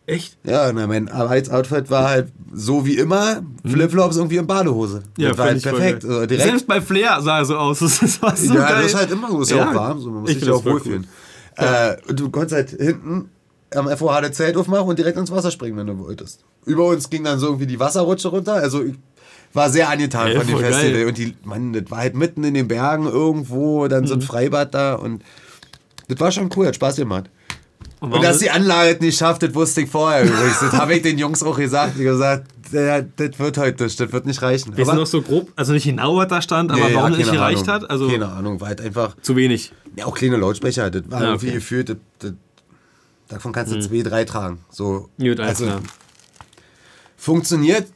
[0.07, 0.38] Echt?
[0.43, 3.72] Ja, na, mein Arbeitsoutfit war halt so wie immer, hm.
[3.72, 5.03] Flipflops irgendwie in Badehose.
[5.18, 6.05] Ja, das war halt perfekt.
[6.05, 7.80] Also Selbst bei Flair sah er so aus.
[8.01, 8.76] Das war so ja, geil.
[8.78, 10.53] das ist halt immer so, ist ja, ja auch warm, so, man muss sich ja
[10.53, 11.01] auch wohlfühlen.
[11.01, 11.24] Cool.
[11.57, 13.29] Äh, du konntest halt hinten
[13.73, 16.43] am FOH das Zelt aufmachen und direkt ins Wasser springen, wenn du wolltest.
[16.65, 18.95] Über uns ging dann so irgendwie die Wasserrutsche runter, also ich
[19.53, 20.91] war sehr angetan ja, von dem Festival.
[20.91, 21.07] Geil.
[21.07, 24.07] Und die, man, das war halt mitten in den Bergen irgendwo, dann mhm.
[24.07, 24.23] so ein mhm.
[24.23, 25.23] Freibad da und
[26.07, 27.29] das war schon cool, hat Spaß gemacht.
[28.05, 30.59] Und, und dass die Anlage nicht schafft, das wusste ich vorher übrigens.
[30.59, 31.93] Das habe ich den Jungs auch gesagt.
[31.97, 34.77] Ich gesagt, ja, das wird heute nicht, das wird nicht reichen.
[34.77, 37.17] Weißt du noch so grob, also nicht genau, was da stand, aber nee, warum ja,
[37.17, 37.81] nicht gereicht Ahnung.
[37.83, 37.89] hat?
[37.89, 39.15] Also keine Ahnung, war halt einfach.
[39.21, 39.71] Zu wenig.
[39.95, 40.91] Ja, auch kleine Lautsprecher.
[40.91, 41.55] Das war ja, irgendwie okay.
[41.55, 42.33] gefühlt, das, das,
[43.27, 43.81] davon kannst du hm.
[43.81, 44.59] zwei, drei tragen.
[44.69, 45.81] So, Gut, also, klar.
[47.17, 47.87] funktioniert,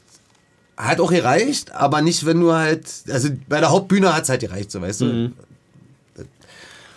[0.75, 4.41] hat auch gereicht, aber nicht, wenn du halt, also bei der Hauptbühne hat es halt
[4.41, 5.31] gereicht, so weißt du.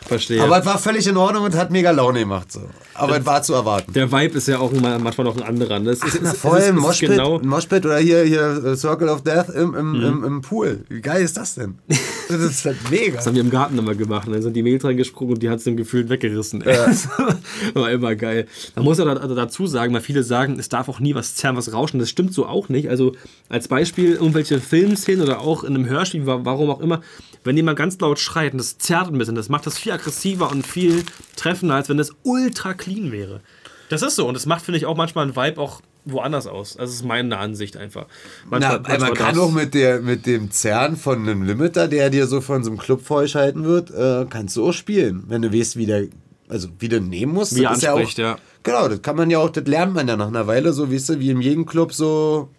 [0.07, 0.42] Verstehe.
[0.42, 2.53] Aber es war völlig in Ordnung und hat mega Laune gemacht.
[2.53, 2.61] So.
[2.94, 3.92] Aber es war zu erwarten.
[3.92, 5.80] Der Vibe ist ja auch manchmal noch ein anderer.
[5.80, 9.22] Das Ach, ist, na, voll, ist, Moshpit, genau Moshpit oder hier, hier äh, Circle of
[9.22, 10.84] Death im, im, im, im, Pool.
[10.88, 11.78] Wie geil ist das denn?
[12.39, 13.16] Das ist halt mega.
[13.16, 14.26] Das haben wir im Garten immer gemacht.
[14.26, 16.62] Und dann sind die Mehl gesprungen und die hat es dann gefühlt weggerissen.
[16.66, 16.93] Ja.
[17.74, 18.47] war immer geil.
[18.74, 21.57] Man muss ja also dazu sagen, weil viele sagen, es darf auch nie was zerren,
[21.57, 21.99] was rauschen.
[21.99, 22.89] Das stimmt so auch nicht.
[22.89, 23.14] Also
[23.49, 27.01] als Beispiel irgendwelche Filmszenen oder auch in einem Hörspiel, warum auch immer,
[27.45, 30.51] wenn jemand ganz laut schreit und das zerrt ein bisschen, das macht das viel aggressiver
[30.51, 31.05] und viel
[31.37, 33.41] treffender, als wenn das ultra clean wäre.
[33.89, 36.76] Das ist so und das macht, finde ich, auch manchmal einen Vibe auch woanders aus.
[36.76, 38.07] Das ist meine Ansicht einfach.
[38.48, 42.11] Manchmal, Na, manchmal man kann auch mit, der, mit dem Zerren von einem Limiter, der
[42.11, 45.53] dir so von so einem Club vorgeschalten wird, äh, kannst du auch spielen, wenn du
[45.53, 46.07] weißt, wie der
[46.48, 47.57] also wie du nehmen musst.
[47.57, 48.42] Wie anspricht, ja, auch, ja.
[48.62, 51.11] Genau, das kann man ja auch, das lernt man ja nach einer Weile, so weißt
[51.11, 52.50] du, wie in jedem Club so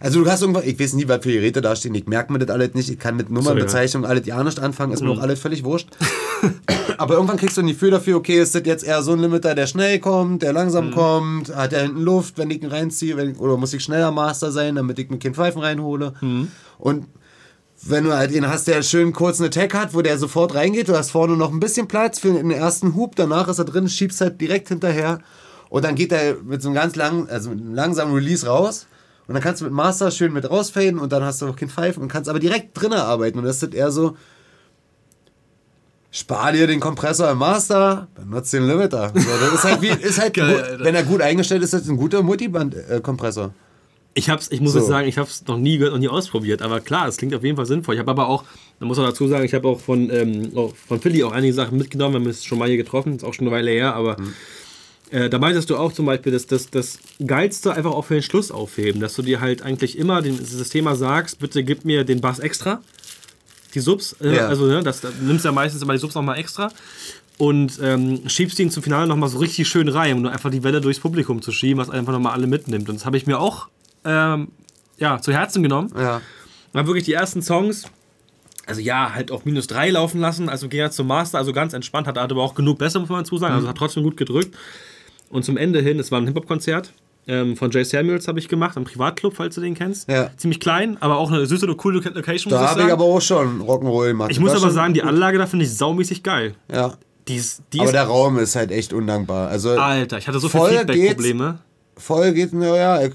[0.00, 2.38] also du hast irgendwas, ich weiß nie, was für Geräte da stehen, ich merke mir
[2.38, 5.08] das alles nicht, ich kann mit Nummernbezeichnungen alles ja nicht anfangen, ist mhm.
[5.08, 5.88] mir auch alles völlig wurscht.
[6.98, 9.54] Aber irgendwann kriegst du ein Gefühl dafür, okay, ist das jetzt eher so ein Limiter,
[9.54, 10.94] der schnell kommt, der langsam mhm.
[10.94, 14.52] kommt, hat er hinten Luft, wenn ich ihn reinziehe, wenn, oder muss ich schneller Master
[14.52, 16.14] sein, damit ich mir keinen Pfeifen reinhole.
[16.20, 16.48] Mhm.
[16.78, 17.06] Und
[17.82, 20.88] wenn du halt ihn hast, der schön kurz einen Attack hat, wo der sofort reingeht,
[20.88, 23.88] du hast vorne noch ein bisschen Platz für den ersten Hub, danach ist er drin,
[23.88, 25.20] schiebst halt direkt hinterher
[25.70, 28.86] und dann geht er mit so einem ganz langen, also langsamen Release raus
[29.28, 31.68] und dann kannst du mit Master schön mit rausfaden und dann hast du noch kein
[31.68, 33.38] Pfeifen und kannst aber direkt drinnen arbeiten.
[33.38, 34.16] Und das ist eher so,
[36.10, 39.12] spar dir den Kompressor im Master, dann nutzt den Limiter.
[39.14, 41.90] So, das ist halt, wie, ist halt Geil, wenn er gut eingestellt ist, ist das
[41.90, 43.52] ein guter Multiband-Kompressor.
[44.14, 44.78] Ich, hab's, ich muss so.
[44.78, 47.34] jetzt sagen, ich habe es noch nie gehört und nie ausprobiert, aber klar, es klingt
[47.34, 47.96] auf jeden Fall sinnvoll.
[47.96, 48.44] Ich habe aber auch,
[48.80, 51.52] man muss auch dazu sagen, ich habe auch von, ähm, auch von Philly auch einige
[51.52, 53.94] Sachen mitgenommen, wir haben es schon mal hier getroffen, ist auch schon eine Weile her,
[53.94, 54.32] aber mhm
[55.10, 58.22] Äh, da meintest du auch zum Beispiel, dass das, das Geilste einfach auch für den
[58.22, 62.04] Schluss aufheben, dass du dir halt eigentlich immer den, das Thema sagst, bitte gib mir
[62.04, 62.82] den Bass extra,
[63.74, 64.48] die Subs, äh, Ja.
[64.48, 66.70] also ne, das, da nimmst du ja meistens immer die Subs nochmal extra
[67.38, 70.62] und ähm, schiebst ihn zum Finale nochmal so richtig schön rein, um nur einfach die
[70.62, 72.88] Welle durchs Publikum zu schieben, was einfach nochmal alle mitnimmt.
[72.88, 73.68] Und das habe ich mir auch
[74.04, 74.48] ähm,
[74.98, 75.92] ja, zu Herzen genommen.
[75.96, 76.20] Ja.
[76.72, 77.84] Dann wirklich die ersten Songs,
[78.66, 81.72] also ja, halt auf minus 3 laufen lassen, also ging er zum Master, also ganz
[81.72, 84.54] entspannt, hat aber auch genug besser, muss man dazu sagen, also hat trotzdem gut gedrückt.
[85.30, 86.92] Und zum Ende hin, es war ein Hip-Hop-Konzert
[87.26, 90.08] ähm, von Jay Samuels, habe ich gemacht, am Privatclub, falls du den kennst.
[90.08, 90.30] Ja.
[90.36, 93.60] Ziemlich klein, aber auch eine süße und coole Location, Da habe ich aber auch schon
[93.60, 94.30] Rock'n'Roll gemacht.
[94.30, 95.02] ich muss aber sagen, die.
[95.02, 96.54] Anlage da finde ich saumäßig geil.
[96.72, 96.94] Ja.
[97.28, 99.48] Die ist, die Aber ist der Raum ist halt echt undankbar.
[99.48, 101.58] Also Alter, ich hatte so viele Feedback-Probleme.
[101.98, 103.10] voll geht mir ja, äh,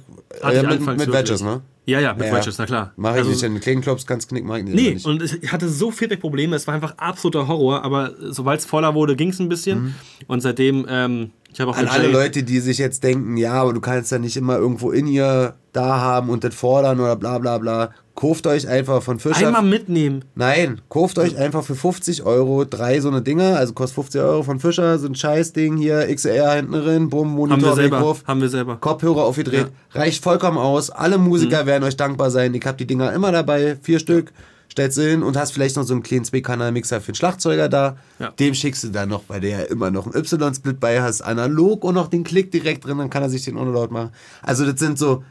[0.64, 1.12] mit, mit.
[1.12, 1.62] Wedges, ne?
[1.86, 2.34] Ja, ja, mit Ja.
[2.36, 2.94] Wedges, na klar.
[2.96, 3.44] Mach ich Also- nicht.
[3.44, 4.76] In kleinen Clubs kannst knicken, mach ich nicht.
[4.76, 5.06] Nee, nicht.
[5.06, 9.16] und ich hatte so Feedback-Probleme, es war einfach absoluter Horror, aber sobald es voller wurde,
[9.18, 9.94] ging es ein bisschen.
[10.28, 11.82] Und seitdem, ähm, ich habe auch Mhm.
[11.82, 14.58] An alle Jay- Leute, die sich jetzt denken, ja, aber du kannst ja nicht immer
[14.58, 17.92] irgendwo in ihr da haben und das fordern oder bla bla bla.
[18.16, 19.48] Kauft euch einfach von Fischer.
[19.48, 20.24] einmal mitnehmen.
[20.36, 24.44] Nein, kauft euch einfach für 50 Euro drei so eine Dinger, also kostet 50 Euro
[24.44, 27.98] von Fischer, so ein Scheißding hier, XR hinten drin, bumm, Haben Monitor wir selber.
[27.98, 28.78] Wegwurf, Haben wir selber.
[28.78, 30.92] Kopfhörer aufgedreht, reicht vollkommen aus.
[30.92, 31.68] Alle Musiker Mhm.
[31.68, 32.54] werden euch dankbar sein.
[32.54, 34.32] Ich habe die Dinger immer dabei, vier Stück.
[34.72, 37.98] Stellst sie hin und hast vielleicht noch so einen kleinen Zwei-Kanal-Mixer für den Schlagzeuger da.
[38.20, 38.30] Ja.
[38.40, 41.84] Dem schickst du dann noch, weil der ja immer noch einen Y-Split bei hast, analog
[41.84, 44.12] und noch den Klick direkt drin, dann kann er sich den ohne laut machen.
[44.42, 45.24] Also das sind so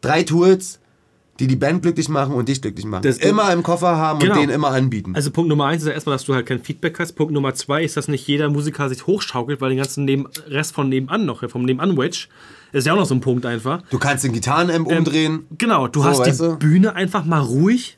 [0.00, 0.78] drei Tools,
[1.40, 3.02] die die Band glücklich machen und dich glücklich machen.
[3.02, 4.34] Das- immer im Koffer haben Genau.
[4.34, 5.14] und den immer anbieten.
[5.14, 7.12] Also Punkt Nummer eins ist ja erstmal, dass du halt kein Feedback hast.
[7.12, 10.74] Punkt Nummer zwei ist, dass nicht jeder Musiker sich hochschaukelt, weil den ganzen neben, Rest
[10.74, 12.28] von nebenan noch, vom Nebenan-Wedge,
[12.72, 13.82] ist ja auch noch so ein Punkt einfach.
[13.90, 15.46] Du kannst den Gitarrenamp umdrehen.
[15.56, 16.56] Genau, du So, hast die du?
[16.58, 17.96] Bühne einfach mal ruhig.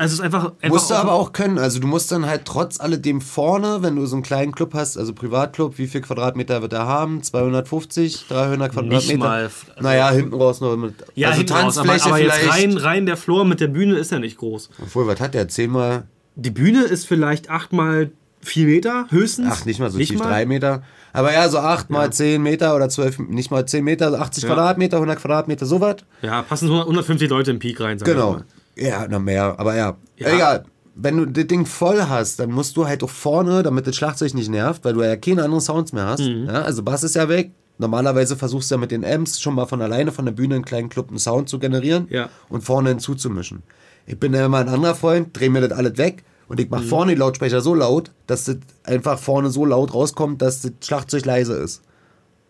[0.00, 1.58] Also es ist einfach, einfach Musst du aber auch können.
[1.58, 4.96] Also du musst dann halt trotz alledem vorne, wenn du so einen kleinen Club hast,
[4.96, 7.22] also Privatclub, wie viel Quadratmeter wird er haben?
[7.22, 9.18] 250, 300 Quadratmeter?
[9.18, 10.94] mal, also- naja, hinten raus noch mit.
[11.14, 12.50] Ja, also hinten raus, aber, Tanzfläche aber jetzt vielleicht.
[12.64, 14.70] rein, rein der Floor mit der Bühne ist ja nicht groß.
[14.82, 15.48] Obwohl, was hat der?
[15.48, 19.48] Zehnmal, Die Bühne ist vielleicht 8 mal 4 Meter höchstens.
[19.50, 20.82] ach, nicht mal so tief, drei Meter.
[21.12, 24.44] Aber ja, so acht mal zehn Meter oder zwölf, nicht mal zehn Meter, also 80
[24.44, 24.48] Ja.
[24.48, 25.96] Quadratmeter, 100 Quadratmeter, sowas.
[26.22, 27.98] Ja, passen so 150 Leute im Peak rein.
[27.98, 28.40] Genau.
[28.80, 29.96] Ja, noch mehr, aber ja.
[30.16, 30.28] Ja.
[30.34, 30.64] Egal.
[30.94, 34.34] Wenn du das Ding voll hast, dann musst du halt auch vorne, damit das Schlagzeug
[34.34, 36.20] nicht nervt, weil du ja keine anderen Sounds mehr hast.
[36.20, 36.46] Mhm.
[36.46, 37.52] Ja, also Bass ist ja weg.
[37.78, 40.64] Normalerweise versuchst du ja mit den Amps schon mal von alleine von der Bühne einen
[40.64, 42.28] kleinen Club einen Sound zu generieren Ja.
[42.50, 43.62] und vorne hinzuzumischen.
[44.06, 46.70] Ich bin ja immer ein anderer Freund, dreh mir das alles weg und ich Mhm.
[46.72, 50.72] mache vorne die Lautsprecher so laut, dass das einfach vorne so laut rauskommt, dass das
[50.82, 51.80] Schlagzeug leise ist.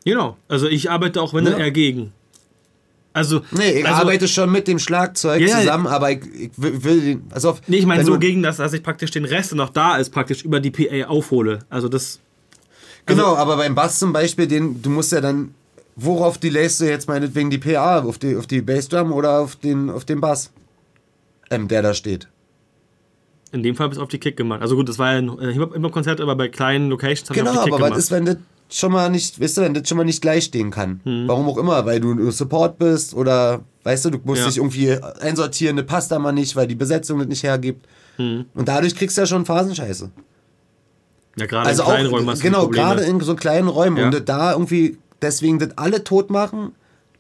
[0.05, 0.37] Genau.
[0.49, 1.51] Also ich arbeite auch, wenn Ja.
[1.53, 2.13] dann eher gegen.
[3.13, 5.59] Also, Nee, ich also, arbeite schon mit dem Schlagzeug ja.
[5.59, 7.23] zusammen, aber ich, ich will will den.
[7.31, 9.71] Also auf, Nee, ich meine so gegen das, dass ich praktisch den Rest, der noch
[9.71, 11.61] da ist, praktisch über die PA aufhole.
[11.71, 12.21] Also das.
[13.07, 15.55] Genau, aber beim Bass zum Beispiel, den, du musst ja dann,
[15.97, 18.01] worauf delayst du jetzt meinetwegen die PA?
[18.01, 20.53] Auf die, auf die Bassdrum oder auf den, auf den Bass?
[21.51, 22.29] Ähm, der da steht.
[23.51, 24.63] In dem Fall bis auf die Kick gemacht.
[24.63, 27.59] Also gut, das war ja ein äh, Hip-Hop-Konzert, aber bei kleinen Locations haben Genau, wir
[27.59, 27.99] auf die aber Kick was gemacht.
[27.99, 28.37] ist, wenn das
[28.71, 31.01] schon mal nicht, weißt du, wenn das schon mal nicht gleich stehen kann?
[31.27, 34.47] Warum auch immer, weil du nur Support bist oder, weißt du, du musst Ja.
[34.49, 37.87] dich irgendwie einsortieren, das passt da mal nicht, weil die Besetzung das nicht hergibt.
[38.19, 40.11] Und dadurch kriegst du ja schon Phasenscheiße.
[41.37, 43.97] ja, gerade Also in kleinen auch, Räumen genau, gerade in so kleinen Räumen.
[43.97, 44.05] Ja.
[44.07, 46.73] Und das da irgendwie, deswegen das alle tot machen.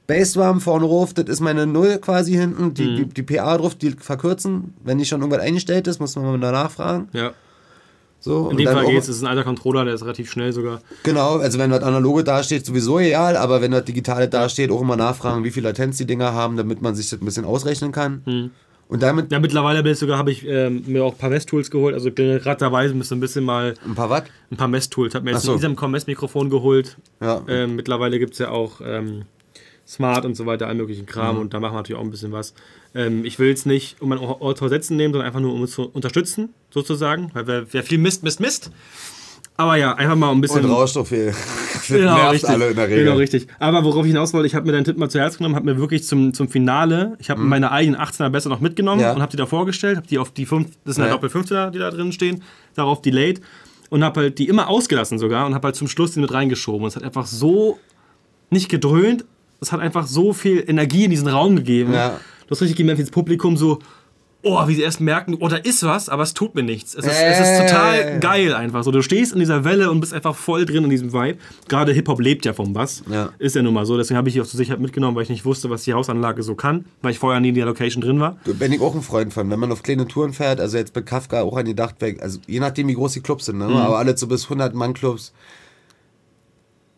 [0.07, 2.75] Bassdrum vorne rauf, das ist meine Null quasi hinten.
[2.75, 2.97] Die, Mhm.
[2.97, 4.75] die, die PA drauf, die verkürzen.
[4.83, 7.09] Wenn nicht schon irgendwas eingestellt ist, muss man mal danach fragen.
[7.13, 7.31] Ja.
[8.23, 10.53] So, In und dem Fall geht es, ist ein alter Controller, der ist relativ schnell
[10.53, 10.83] sogar.
[11.05, 14.97] Genau, also wenn das analoge dasteht, sowieso egal, aber wenn das digitale dasteht, auch immer
[14.97, 18.23] nachfragen, wie viel Latenz die Dinger haben, damit man sich das ein bisschen ausrechnen kann.
[18.27, 18.51] Mhm.
[18.89, 21.71] Und damit Ja, mittlerweile bin ich sogar, habe ich ähm, mir auch ein paar Messtools
[21.71, 21.95] geholt.
[21.95, 24.25] Also gerade dabei, müsste ein bisschen mal ein paar Watt.
[24.51, 25.15] ein paar Messtools.
[25.15, 25.53] Habe mir jetzt so.
[25.53, 26.99] ein Isam Messmikrofon geholt.
[27.23, 27.41] Ja.
[27.49, 29.23] Ähm, mittlerweile gibt es ja auch ähm,
[29.87, 31.41] Smart und so weiter, all möglichen Kram Mhm.
[31.43, 32.53] und da machen wir natürlich auch ein bisschen was.
[32.95, 35.73] Ähm, ich will es nicht um ein Ort Setzen nehmen, sondern einfach nur um es
[35.73, 37.31] zu unterstützen, sozusagen.
[37.35, 38.71] Weil wer, wer viel misst, misst, misst.
[39.57, 40.65] Aber ja, einfach mal ein bisschen.
[40.65, 41.27] Und Rauchstoff hier.
[41.27, 42.51] Das Genau, nervt richtig.
[42.51, 43.05] alle in der Regel.
[43.05, 43.47] Genau, richtig.
[43.59, 45.67] Aber worauf ich hinaus wollte, ich habe mir deinen Tipp mal zu Herz genommen, habe
[45.67, 49.05] mir wirklich zum, zum Finale, ich habe meine eigenen 18er besser noch mitgenommen Mhm.
[49.05, 49.13] Ja.
[49.13, 51.17] und habe die da vorgestellt, habe die auf die 5, das sind ja Ja.
[51.17, 52.43] Doppel 15er, die da drin stehen,
[52.75, 53.41] darauf delayed
[53.91, 56.83] und habe halt die immer ausgelassen sogar und habe halt zum Schluss die mit reingeschoben.
[56.83, 57.79] Und es hat einfach so
[58.49, 59.27] nicht gedröhnt,
[59.61, 61.93] es hat einfach so viel Energie in diesen Raum gegeben.
[61.93, 62.19] Ja.
[62.51, 63.79] Du hast richtig gemerkt, wie das Publikum so,
[64.43, 66.97] oh, wie sie erst merken, oh, da ist was, aber es tut mir nichts.
[66.97, 67.67] Es ist, es ist Äh.
[67.67, 68.83] total geil einfach.
[68.83, 71.39] So, du stehst in dieser Welle und bist einfach voll drin in diesem Vibe.
[71.69, 73.05] Gerade Hip-Hop lebt ja vom Bass.
[73.09, 73.29] Ja.
[73.39, 73.97] Ist ja nun mal so.
[73.97, 76.43] Deswegen habe ich die auch zur Sicherheit mitgenommen, weil ich nicht wusste, was die Hausanlage
[76.43, 78.37] so kann, weil ich vorher nie in der Location drin war.
[78.45, 79.49] bin ich auch ein Freund von.
[79.49, 82.41] Wenn man auf kleine Touren fährt, also jetzt bei Kafka auch an die Dachtwerk, also
[82.49, 83.69] je nachdem wie groß die Clubs sind, ne?
[83.69, 83.77] Mhm.
[83.77, 85.33] aber alle so bis 100 Mann Clubs,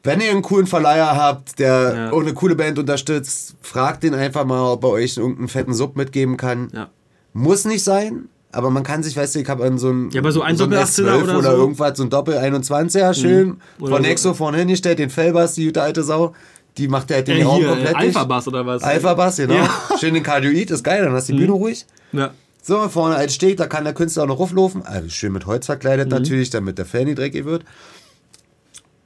[0.02, 2.10] Wenn ihr einen coolen Verleiher habt, der ja.
[2.10, 5.96] auch eine coole Band unterstützt, fragt den einfach mal, ob er euch irgendeinen fetten Sub
[5.96, 6.70] mitgeben kann.
[6.72, 6.90] Ja.
[7.32, 10.20] Muss nicht sein, aber man kann sich, weißt du, ich habe an so einem ja,
[10.20, 11.56] aber so ein so Doppel 18er oder, oder so.
[11.56, 13.86] irgendwas, so ein Doppel 21er, schön, mhm.
[13.86, 14.34] von Nexo so.
[14.34, 16.34] vorne hingestellt, den Fellbass, die gute alte Sau.
[16.78, 17.92] Die macht der halt den ja, Raum komplett.
[17.92, 18.82] Äh, Alpha-Bass oder was?
[18.82, 19.54] Alpha-Bass, genau.
[19.54, 19.68] Ja.
[20.00, 21.42] Schön den Kardioid, ist geil, dann hast du die mhm.
[21.42, 21.86] Bühne ruhig.
[22.12, 22.30] Ja.
[22.62, 24.82] So, vorne als Steg, da kann der Künstler auch noch auflaufen.
[24.82, 26.14] Also schön mit Holz verkleidet mhm.
[26.14, 27.64] natürlich, damit der Fan nicht dreckig wird.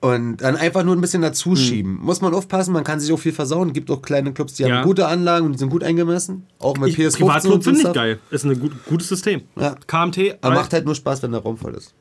[0.01, 1.57] Und dann einfach nur ein bisschen dazu mhm.
[1.57, 1.93] schieben.
[1.95, 2.05] Mhm.
[2.05, 3.69] Muss man aufpassen, man kann sich auch viel versauen.
[3.69, 4.77] Es gibt auch kleine Clubs, die ja.
[4.77, 6.47] haben gute Anlagen und die sind gut eingemessen.
[6.59, 7.19] Auch mit PS15.
[7.19, 8.19] Privatclub finde ich geil.
[8.31, 9.43] Ist ein gut, gutes System.
[9.59, 9.75] Ja.
[9.87, 10.39] KMT.
[10.43, 11.95] Aber macht halt nur Spaß, wenn der Raum voll ist.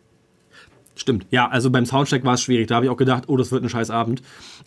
[0.96, 1.26] Stimmt.
[1.30, 2.68] Ja, also beim Soundcheck war es schwierig.
[2.68, 4.22] Da habe ich auch gedacht, oh, das wird ein scheiß Abend.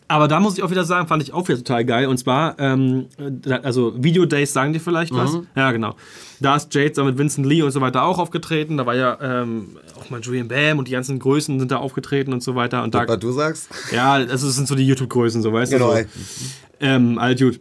[0.09, 2.07] Aber da muss ich auch wieder sagen, fand ich auch wieder total geil.
[2.07, 3.07] Und zwar, ähm,
[3.63, 5.33] also Video Days sagen dir vielleicht was?
[5.33, 5.47] Mhm.
[5.57, 5.97] Ja, genau.
[6.41, 8.77] Da ist Jade so mit Vincent Lee und so weiter auch aufgetreten.
[8.77, 12.33] Da war ja ähm, auch mal Julian Bam und die ganzen Größen sind da aufgetreten
[12.33, 12.83] und so weiter.
[12.83, 13.69] Und da, was du sagst?
[13.93, 15.93] Ja, also das sind so die YouTube-Größen, so weißt genau.
[15.93, 15.97] du.
[15.97, 16.09] Genau.
[16.15, 16.45] So.
[16.81, 17.61] Ähm, alt gut.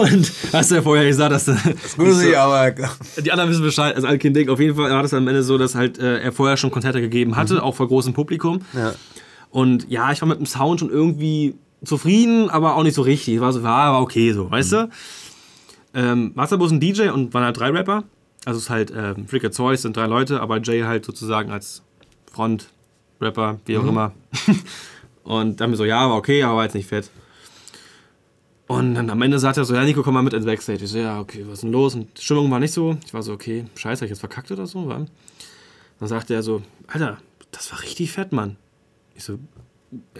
[0.00, 1.44] Und hast du ja vorher gesagt, dass.
[1.44, 2.74] Das muss ich, so, aber.
[3.22, 3.94] Die anderen wissen Bescheid.
[3.94, 4.48] Also, Alkin Ding.
[4.48, 7.00] Auf jeden Fall war das am Ende so, dass halt äh, er vorher schon Konzerte
[7.00, 7.60] gegeben hatte, mhm.
[7.60, 8.60] auch vor großem Publikum.
[8.72, 8.94] Ja.
[9.50, 11.54] Und ja, ich war mit dem Sound schon irgendwie
[11.84, 13.40] zufrieden, aber auch nicht so richtig.
[13.40, 14.76] War so, war, war okay so, weißt mhm.
[14.76, 14.88] du?
[15.94, 18.04] Ähm, Wasserbus ein DJ und waren halt drei Rapper.
[18.44, 21.82] Also es ist halt ähm, Fricker Zeus sind drei Leute, aber Jay halt sozusagen als
[22.32, 23.88] Front-Rapper, wie auch mhm.
[23.88, 24.12] immer.
[25.24, 27.10] und dann haben wir so, ja, war okay, aber war jetzt nicht fett.
[28.68, 30.84] Und dann am Ende sagt er so, ja, Nico, komm mal mit ins Backstage.
[30.84, 31.94] Ich so, ja, okay, was ist denn los?
[31.94, 32.98] Und die Stimmung war nicht so.
[33.04, 34.86] Ich war so, okay, scheiße, hab ich jetzt verkackt oder so?
[34.86, 35.06] Wa?
[35.98, 37.18] Dann sagte er so, Alter,
[37.50, 38.56] das war richtig fett, Mann.
[39.14, 39.38] Ich so,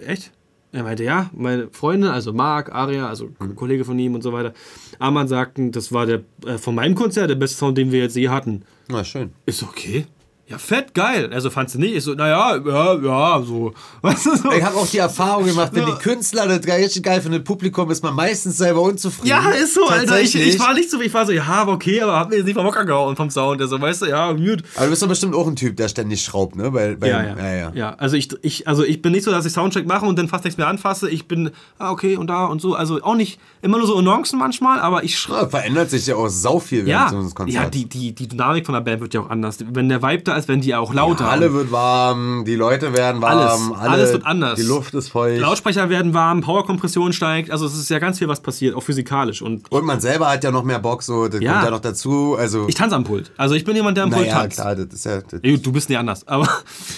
[0.03, 0.33] echt?
[0.73, 4.33] Er meinte, ja, meine Freunde, also Marc, Aria, also ein Kollege von ihm und so
[4.33, 4.55] weiter,
[4.99, 8.17] Arman sagten, das war der äh, von meinem Konzert der beste Sound, den wir jetzt
[8.17, 8.65] je hatten.
[8.89, 9.33] Na, schön.
[9.47, 10.07] Ist so, okay
[10.51, 11.31] ja, fett, geil.
[11.31, 11.95] Also fandst du nicht?
[11.95, 13.75] Ich so, naja, ja, ja, so.
[14.01, 14.51] Weißt du, so.
[14.51, 15.91] Ich habe auch die Erfahrung gemacht, wenn ja.
[15.91, 19.29] die Künstler das richtig geil finden, Publikum ist man meistens selber unzufrieden.
[19.29, 20.19] Ja, ist so, Alter.
[20.23, 22.55] Ich, ich war nicht so, ich war so, ja, okay, aber hab mir jetzt nicht
[22.55, 23.61] vom Mocker gehauen vom Sound.
[23.61, 24.65] Also, weißt du, ja, mute.
[24.75, 26.71] Aber du bist doch bestimmt auch ein Typ, der ständig schraubt, ne?
[26.71, 27.37] Bei, bei, ja, ja.
[27.37, 27.73] ja, ja.
[27.75, 30.29] ja also, ich, ich, also ich bin nicht so, dass ich Soundcheck mache und dann
[30.29, 31.11] fast nichts mehr anfasse.
[31.11, 32.75] Ich bin, ah, okay, und da und so.
[32.75, 35.43] Also auch nicht immer nur so Nuancen manchmal, aber ich schreibe.
[35.43, 37.65] Ja, verändert sich ja auch sau viel während ja, so eines Konzerts.
[37.65, 39.59] Ja, die, die, die Dynamik von der Band wird ja auch anders.
[39.71, 42.93] Wenn der Vibe da ist, wenn die auch laut die Halle wird warm, die Leute
[42.93, 43.39] werden warm.
[43.39, 44.59] Alles, alle, alles wird anders.
[44.59, 45.41] Die Luft ist feucht.
[45.41, 47.51] Lautsprecher werden warm, Powerkompression steigt.
[47.51, 49.43] Also es ist ja ganz viel, was passiert, auch physikalisch.
[49.43, 51.53] Und, und man selber hat ja noch mehr Bock, so, das ja.
[51.53, 52.37] kommt ja noch dazu.
[52.39, 53.31] Also ich tanze am Pult.
[53.37, 54.57] Also ich bin jemand, der am naja, Pult tanzt.
[54.57, 55.21] klar, das ist ja...
[55.21, 56.49] Das du bist nicht anders, aber...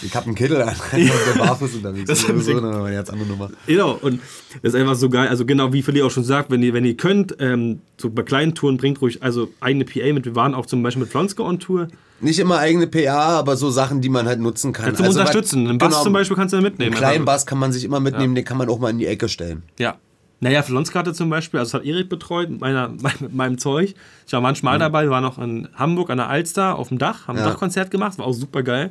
[0.03, 0.99] Ich hab einen Kittel an, ja.
[1.35, 2.09] der barfuß unterwegs.
[2.11, 3.51] Das ist so eine ganz andere Nummer.
[3.67, 4.21] Genau, und
[4.63, 5.29] das ist einfach so geil.
[5.29, 8.23] Also genau, wie Philly auch schon sagt, wenn ihr, wenn ihr könnt, ähm, so bei
[8.23, 10.25] kleinen Touren bringt ruhig also eigene PA mit.
[10.25, 11.89] Wir waren auch zum Beispiel mit Flonsko on Tour.
[12.21, 14.87] Nicht immer eigene PA, aber so Sachen, die man halt nutzen kann.
[14.87, 15.67] Kannst du also, unterstützen.
[15.67, 16.93] Einen Bass genau, zum Beispiel kannst du mitnehmen.
[16.93, 18.43] Einen kleinen Bass kann man sich immer mitnehmen, ja.
[18.43, 19.63] den kann man auch mal in die Ecke stellen.
[19.79, 19.97] Ja.
[20.41, 22.89] Naja, Flonskarte zum Beispiel, also das hat Erik betreut mit, meiner,
[23.21, 23.95] mit meinem Zeug.
[24.27, 24.81] Ich war manchmal mhm.
[24.81, 27.51] dabei, wir waren noch in Hamburg an der Alster auf dem Dach, haben ein ja.
[27.51, 28.91] Dachkonzert gemacht, war auch super geil.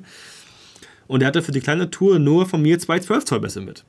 [1.07, 3.83] Und er hatte für die kleine Tour nur von mir zwei 12 Zoll Bässe mit.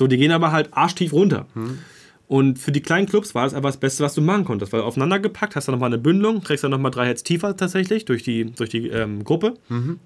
[0.00, 1.44] So, die gehen aber halt arschtief runter.
[1.52, 1.78] Mhm.
[2.26, 4.72] Und für die kleinen Clubs war das einfach das Beste, was du machen konntest.
[4.72, 8.06] Weil aufeinander gepackt, hast du nochmal eine Bündelung, kriegst dann nochmal drei Hertz tiefer tatsächlich
[8.06, 9.58] durch die, durch die ähm, Gruppe.
[9.68, 9.98] Mhm.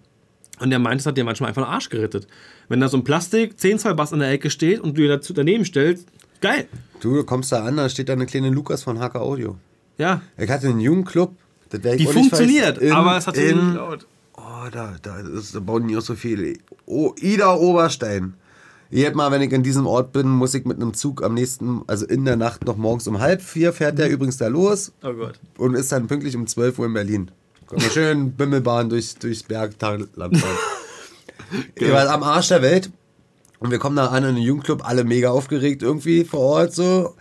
[0.58, 2.26] Und der meint, es hat dir manchmal einfach den Arsch gerettet.
[2.68, 5.10] Wenn da so ein Plastik 10 Zoll Bass in der Ecke steht und du dir
[5.10, 6.08] dazu daneben stellst,
[6.40, 6.66] geil.
[6.98, 9.58] Du kommst da an, da steht da eine kleine Lukas von HK Audio.
[9.96, 10.22] Ja.
[10.36, 11.36] Ich hatte einen Jugendclub.
[11.72, 14.08] die funktioniert, in, aber es hat so laut.
[14.36, 16.54] Oh, da, da, ist, da bauen die auch so viele.
[16.84, 18.34] Oh, Ida Oberstein.
[18.94, 21.82] Jedes Mal, wenn ich in diesem Ort bin, muss ich mit einem Zug am nächsten,
[21.88, 24.14] also in der Nacht noch morgens um halb vier fährt der mhm.
[24.14, 24.92] übrigens da los.
[25.02, 25.40] Oh Gott.
[25.58, 27.30] Und ist dann pünktlich um 12 Uhr in Berlin.
[27.66, 30.08] Kommt mal schön Bimmelbahn durch, durchs Bergland.
[31.74, 32.90] Ich war am Arsch der Welt.
[33.58, 37.14] Und wir kommen da an in den Jugendclub, alle mega aufgeregt irgendwie vor Ort so.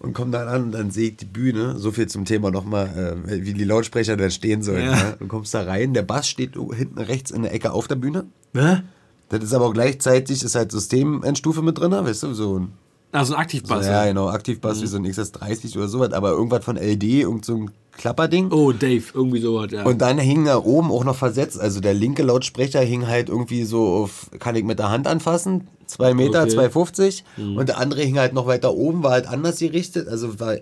[0.00, 1.76] Und kommen dann an und dann sehe ich die Bühne.
[1.78, 4.84] So viel zum Thema nochmal, äh, wie die Lautsprecher da stehen sollen.
[4.84, 4.94] Ja.
[4.94, 5.16] Ne?
[5.18, 8.26] Du kommst da rein, der Bass steht hinten rechts in der Ecke auf der Bühne.
[8.54, 8.82] Hä?
[9.28, 12.72] Das ist aber auch gleichzeitig, ist halt Systemendstufe mit drin, weißt du, so ein.
[13.12, 13.86] Also ein Aktivbass.
[13.86, 14.82] So, ja, genau, Aktivbass mhm.
[14.82, 18.52] wie so ein XS30 oder sowas, aber irgendwas von LD, irgend so ein Klapperding.
[18.52, 19.84] Oh, Dave, irgendwie sowas, ja.
[19.84, 23.64] Und dann hing da oben auch noch versetzt, also der linke Lautsprecher hing halt irgendwie
[23.64, 26.68] so auf, kann ich mit der Hand anfassen, 2 Meter, okay.
[26.68, 27.56] 2,50 mhm.
[27.56, 30.56] und der andere hing halt noch weiter oben, war halt anders gerichtet, also war...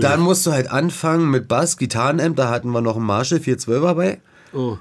[0.00, 3.94] Dann musst du halt anfangen mit Bass, Gitarrenamp, da hatten wir noch einen Marshall 412er
[3.94, 4.20] bei.
[4.52, 4.76] Oh.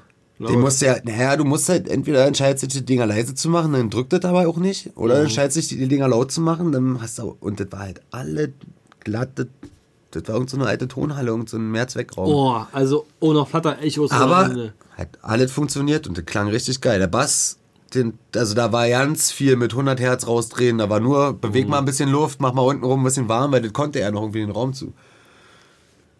[0.49, 3.73] Den musst ja, naja, du musst halt entweder entscheidest dich, die Dinger leise zu machen,
[3.73, 4.91] dann drückt das dabei auch nicht.
[4.95, 5.25] Oder mhm.
[5.25, 7.35] entscheidest dich, die Dinger laut zu machen, dann hast du.
[7.39, 8.53] Und das war halt alle
[8.99, 9.47] glatte.
[10.11, 12.29] Das war irgendeine so alte Tonhalle, irgendein so Mehrzweckraum.
[12.29, 14.11] Oh, also ohne Flatter-Echos.
[14.11, 16.99] Aber hat alles funktioniert und das klang richtig geil.
[16.99, 17.57] Der Bass,
[17.93, 21.79] den, also da war ganz viel mit 100 Hertz rausdrehen, da war nur, beweg mal
[21.79, 24.21] ein bisschen Luft, mach mal unten rum ein bisschen warm, weil das konnte er noch
[24.21, 24.93] irgendwie den Raum zu.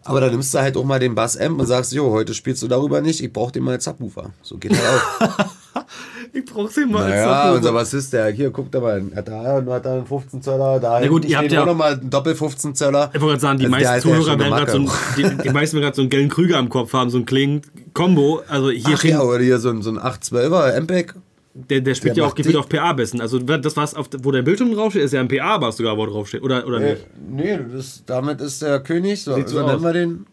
[0.04, 2.62] Aber dann nimmst du halt auch mal den Bass Amp und sagst, jo, heute spielst
[2.62, 4.30] du darüber nicht, ich brauch den mal als Subwoofer.
[4.42, 5.84] So geht halt auch.
[6.32, 7.56] ich brauch den mal naja, als Subwoofer.
[7.56, 11.00] unser Bassist, der, hier, guck da mal, hat da, hat da einen 15 Zöller, da
[11.00, 13.10] ja, gut, ihr habt ja auch nochmal einen Doppel 15 Zöller.
[13.14, 15.76] Ich wollte gerade sagen, die also meisten Zuhörer werden gerade so, ein, die, die meisten
[15.76, 17.62] werden gerade so einen gelben Krüger am Kopf haben, so ein Kling
[17.94, 18.42] Combo.
[18.48, 21.14] Also hier Ach, ja, oder hier so ein, so ein 812er MPEG.
[21.56, 23.20] Der, der spielt der ja auch gefühlt auf PA-Bissen.
[23.20, 26.42] Also das, was auf, wo der Bildschirm draufsteht, ist ja ein PA-Bass sogar, wo draufsteht.
[26.42, 27.06] Oder, oder äh, nicht?
[27.30, 30.26] Nee, das, damit ist der König, so, Sieht so, nennen wir den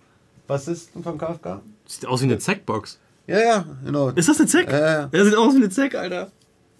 [0.47, 1.61] Bassisten von Kafka.
[1.85, 2.99] Sieht aus wie eine Zack-Box.
[3.27, 4.09] Ja, ja, genau.
[4.09, 4.71] Ist das eine Zack?
[4.71, 5.05] Ja, ja.
[5.05, 6.31] Der sieht aus wie eine Zack, Alter.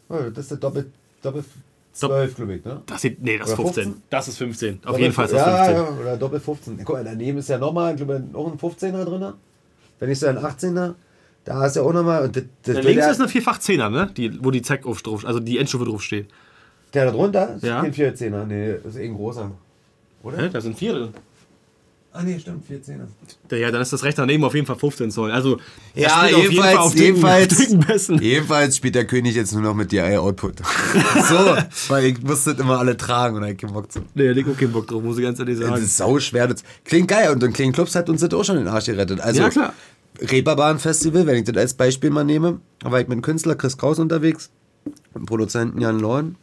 [0.09, 1.45] Oh, das ist der Doppel, Doppel
[1.93, 2.81] 12, glaube ich, ne?
[2.85, 3.83] Das sieht, nee, das ist 15.
[3.83, 4.03] 15.
[4.09, 4.75] Das ist 15.
[4.75, 5.75] Auf Doppel, jeden Fall ist das 15.
[5.75, 6.77] Ja, oder Doppel 15.
[6.83, 9.33] Guck mal, daneben ist ja nochmal, ich glaube, noch ein 15er drin.
[9.99, 10.95] Wenn ich so ein 18er.
[11.43, 12.29] Da ist ja auch nochmal.
[12.29, 14.11] Das, das links der, ist eine vierfach 10er, ne?
[14.15, 16.27] Die, wo die Zack drauf, also die Endstufe drauf steht.
[16.93, 17.81] Der da drunter ist ja.
[17.81, 18.45] kein 14er.
[18.45, 19.51] Nee, ist eh ein großer.
[20.23, 20.37] Oder?
[20.37, 20.49] Hä?
[20.51, 21.13] Da sind vier drin.
[22.13, 22.99] Ah nee, stimmt, 14
[23.51, 25.31] Ja, dann ist das recht daneben auf jeden Fall 15 Zoll.
[25.31, 25.59] Also
[25.95, 30.59] ja, jedenfalls, jeden jedenfalls, jedenfalls spielt der König jetzt nur noch mit DI-Output.
[31.29, 34.01] so, weil ich musste immer alle tragen und ich keinen Bock zu.
[34.13, 35.71] Nee, ich auch keinen Bock drauf, muss ich ganz ehrlich sagen.
[35.71, 36.49] Das ist sau schwer.
[36.49, 39.21] Das klingt geil und den Clean Clubs hat uns das auch schon den Arsch gerettet.
[39.21, 39.73] Also, ja, klar.
[40.22, 43.78] Reeperbahn Festival, wenn ich das als Beispiel mal nehme, war ich mit dem Künstler Chris
[43.78, 44.51] Kraus unterwegs,
[44.86, 46.36] mit dem Produzenten Jan Lorn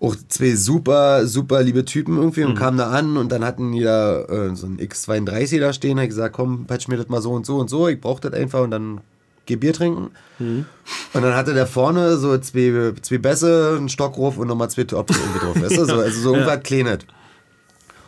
[0.00, 2.58] auch zwei super, super liebe Typen irgendwie und mhm.
[2.58, 6.08] kamen da an und dann hatten die da äh, so ein X32 da stehen, hat
[6.08, 8.62] gesagt, komm, patch mir das mal so und so und so, ich brauch das einfach
[8.62, 9.00] und dann
[9.44, 10.10] geh Bier trinken.
[10.38, 10.64] Mhm.
[11.12, 15.16] Und dann hatte der vorne so zwei, zwei Bässe, einen Stockruf und nochmal zwei Tops
[15.18, 15.60] irgendwie drauf.
[15.60, 15.84] Weißt du?
[15.86, 16.60] so, also so irgendwas ja.
[16.60, 16.98] kleines.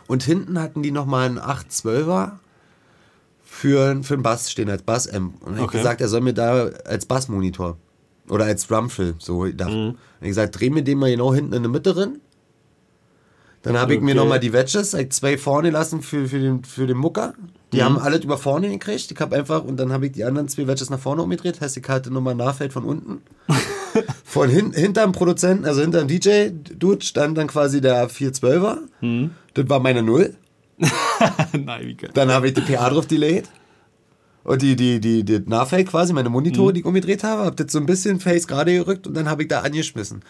[0.07, 2.31] Und hinten hatten die nochmal einen 812er
[3.53, 5.41] für, für einen Bass stehen, als Bass-Amp.
[5.43, 5.63] Und okay.
[5.63, 7.77] ich gesagt, er soll mir da als Bassmonitor
[8.27, 9.71] oder als Drumfill, so gedacht.
[9.71, 9.95] Mhm.
[10.21, 12.19] Ich gesagt, dreh mir den mal genau hinten in der Mitte drin.
[13.61, 16.97] Dann habe ich mir nochmal die Wedges, zwei vorne lassen für, für, den, für den
[16.97, 17.33] Mucker.
[17.71, 17.83] Die mhm.
[17.83, 19.09] haben alles über vorne gekriegt.
[19.09, 21.61] Ich habe einfach, und dann habe ich die anderen zwei Wedges nach vorne umgedreht.
[21.61, 23.21] Heißt, ich hatte nochmal Nachfeld von unten.
[24.25, 28.79] von hin, hinterm Produzenten, also hinterm DJ-Dude, stand dann quasi der 412er.
[28.99, 29.31] Mhm.
[29.53, 30.35] Das war meine Null.
[31.53, 32.11] Nein, wie geil.
[32.13, 33.49] Dann habe ich die PA drauf delayed.
[34.43, 36.73] Und die, die, die, die Nahfake quasi, meine Monitore, mhm.
[36.73, 39.43] die ich umgedreht habe, hab das so ein bisschen face gerade gerückt und dann habe
[39.43, 40.21] ich da angeschmissen.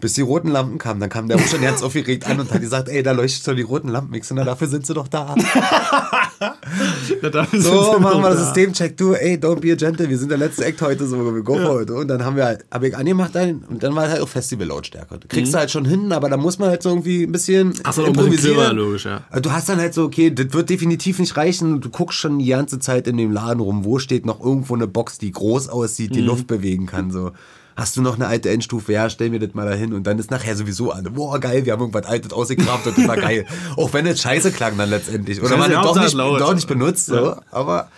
[0.00, 1.00] Bis die roten Lampen kamen.
[1.00, 3.62] Dann kam der schon ganz aufgeregt an und hat gesagt, ey, da leuchtet schon die
[3.62, 4.14] roten Lampen.
[4.14, 5.34] Ich so, na, dafür sind sie doch da.
[7.22, 8.96] na, so, machen wir das Systemcheck.
[8.96, 10.08] Du, ey, don't be a gentle.
[10.08, 11.68] Wir sind der letzte Act heute, so, wir go ja.
[11.68, 11.94] heute.
[11.94, 15.20] Und dann haben wir halt, hab ich angemacht dann, und dann war halt auch Festival-Lautstärke.
[15.28, 15.52] Kriegst mhm.
[15.52, 18.04] du halt schon hin, aber da muss man halt so irgendwie ein bisschen Ach so,
[18.04, 18.76] improvisieren.
[18.76, 19.22] logisch, ja.
[19.40, 21.80] Du hast dann halt so, okay, das wird definitiv nicht reichen.
[21.80, 24.86] Du guckst schon die ganze Zeit in dem Laden rum, wo steht noch irgendwo eine
[24.86, 26.26] Box, die groß aussieht, die mhm.
[26.26, 27.32] Luft bewegen kann, so
[27.76, 28.92] hast du noch eine alte Endstufe?
[28.92, 29.92] Ja, stell mir das mal dahin.
[29.92, 33.08] Und dann ist nachher sowieso alle, boah, geil, wir haben irgendwas Altes ausgekramt und das
[33.08, 33.46] war geil.
[33.76, 35.42] Auch wenn es scheiße klang dann letztendlich.
[35.42, 37.14] Oder man es doch nicht, doch nicht benutzt, so.
[37.14, 37.40] Ja.
[37.50, 37.88] Aber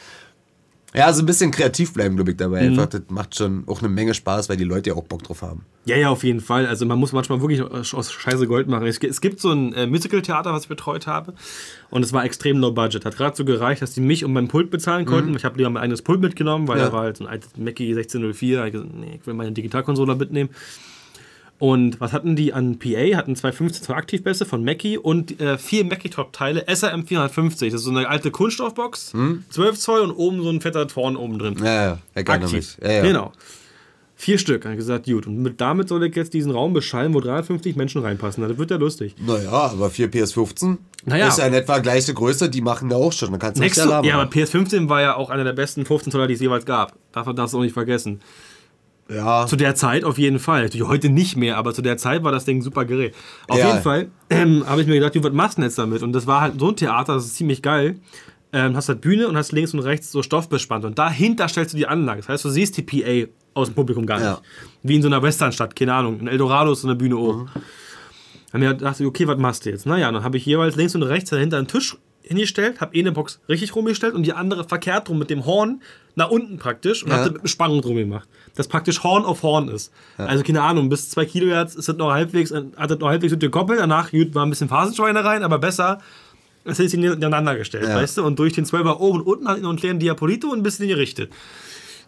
[0.96, 2.62] ja, so ein bisschen kreativ bleiben, glaube ich, dabei.
[2.62, 2.70] Mhm.
[2.70, 5.42] Einfach, das macht schon auch eine Menge Spaß, weil die Leute ja auch Bock drauf
[5.42, 5.66] haben.
[5.84, 6.66] Ja, ja, auf jeden Fall.
[6.66, 8.86] Also man muss manchmal wirklich aus Scheiße Gold machen.
[8.86, 11.34] Es gibt so ein äh, Musical-Theater, was ich betreut habe.
[11.90, 13.04] Und es war extrem low budget.
[13.04, 15.30] Hat gerade so gereicht, dass die mich und mein Pult bezahlen konnten.
[15.30, 15.36] Mhm.
[15.36, 16.86] Ich habe lieber mein eigenes Pult mitgenommen, weil ja.
[16.86, 18.64] da war halt so ein altes Mackie 1604.
[18.64, 20.48] Ich, gesagt, nee, ich will meine Digitalkonsole mitnehmen.
[21.58, 23.16] Und was hatten die an PA?
[23.16, 27.72] Hatten zwei 15 Zoll Aktivbässe von Mackie und äh, vier Mackie-Top-Teile, SRM 450.
[27.72, 29.44] Das ist so eine alte Kunststoffbox, hm?
[29.50, 31.56] 12 Zoll und oben so ein fetter Torn oben drin.
[31.62, 32.76] Ja, ja, mich.
[32.82, 33.02] Ja, ja.
[33.02, 33.32] Genau.
[34.18, 35.26] Vier Stück, habe ich gesagt, gut.
[35.26, 38.46] Und mit, damit soll ich jetzt diesen Raum beschallen, wo 350 Menschen reinpassen.
[38.48, 39.14] Das wird ja lustig.
[39.18, 41.28] Naja, aber vier PS15 naja.
[41.28, 43.30] ist ja in etwa gleiche Größe, die machen da auch schon.
[43.32, 43.84] Da kannst du nicht Ja,
[44.18, 46.94] aber PS15 war ja auch einer der besten 15 Zoller, die es jeweils gab.
[47.12, 48.20] Darf man das auch nicht vergessen.
[49.08, 49.46] Ja.
[49.46, 50.64] Zu der Zeit auf jeden Fall.
[50.64, 53.14] Natürlich heute nicht mehr, aber zu der Zeit war das Ding ein super Gerät.
[53.48, 53.68] Auf ja.
[53.68, 56.02] jeden Fall ähm, habe ich mir gedacht, was machst du jetzt damit?
[56.02, 58.00] Und das war halt so ein Theater, das ist ziemlich geil.
[58.52, 60.84] Ähm, hast halt Bühne und hast links und rechts so Stoff bespannt.
[60.84, 62.20] Und dahinter stellst du die Anlage.
[62.20, 64.26] Das heißt, du siehst die PA aus dem Publikum gar nicht.
[64.26, 64.40] Ja.
[64.82, 66.20] Wie in so einer Westernstadt, keine Ahnung.
[66.20, 67.50] In Eldorado ist so eine Bühne oben.
[68.52, 68.60] Mhm.
[68.60, 69.86] Dann habe ich okay, was machst du jetzt?
[69.86, 71.96] Naja, dann habe ich jeweils links und rechts dahinter einen Tisch
[72.26, 75.82] hingestellt, habe eine Box richtig rumgestellt und die andere verkehrt rum mit dem Horn
[76.14, 77.18] nach unten praktisch und ja.
[77.18, 78.28] habe mit Spannung drum gemacht.
[78.54, 79.92] Das praktisch Horn auf Horn ist.
[80.18, 80.26] Ja.
[80.26, 83.40] Also keine Ahnung, bis 2 Kilohertz ist das noch halbwegs, hat das noch halbwegs gut
[83.40, 83.80] gekoppelt.
[83.80, 86.00] Danach gut, war ein bisschen Phasenschweine rein, aber besser
[86.66, 87.94] als hätte ich ihn nebeneinander gestellt, ja.
[87.94, 88.24] weißt du?
[88.24, 90.62] Und durch den 12er oben und unten hat ich noch einen kleinen Diapolito und ein
[90.62, 91.32] bisschen gerichtet.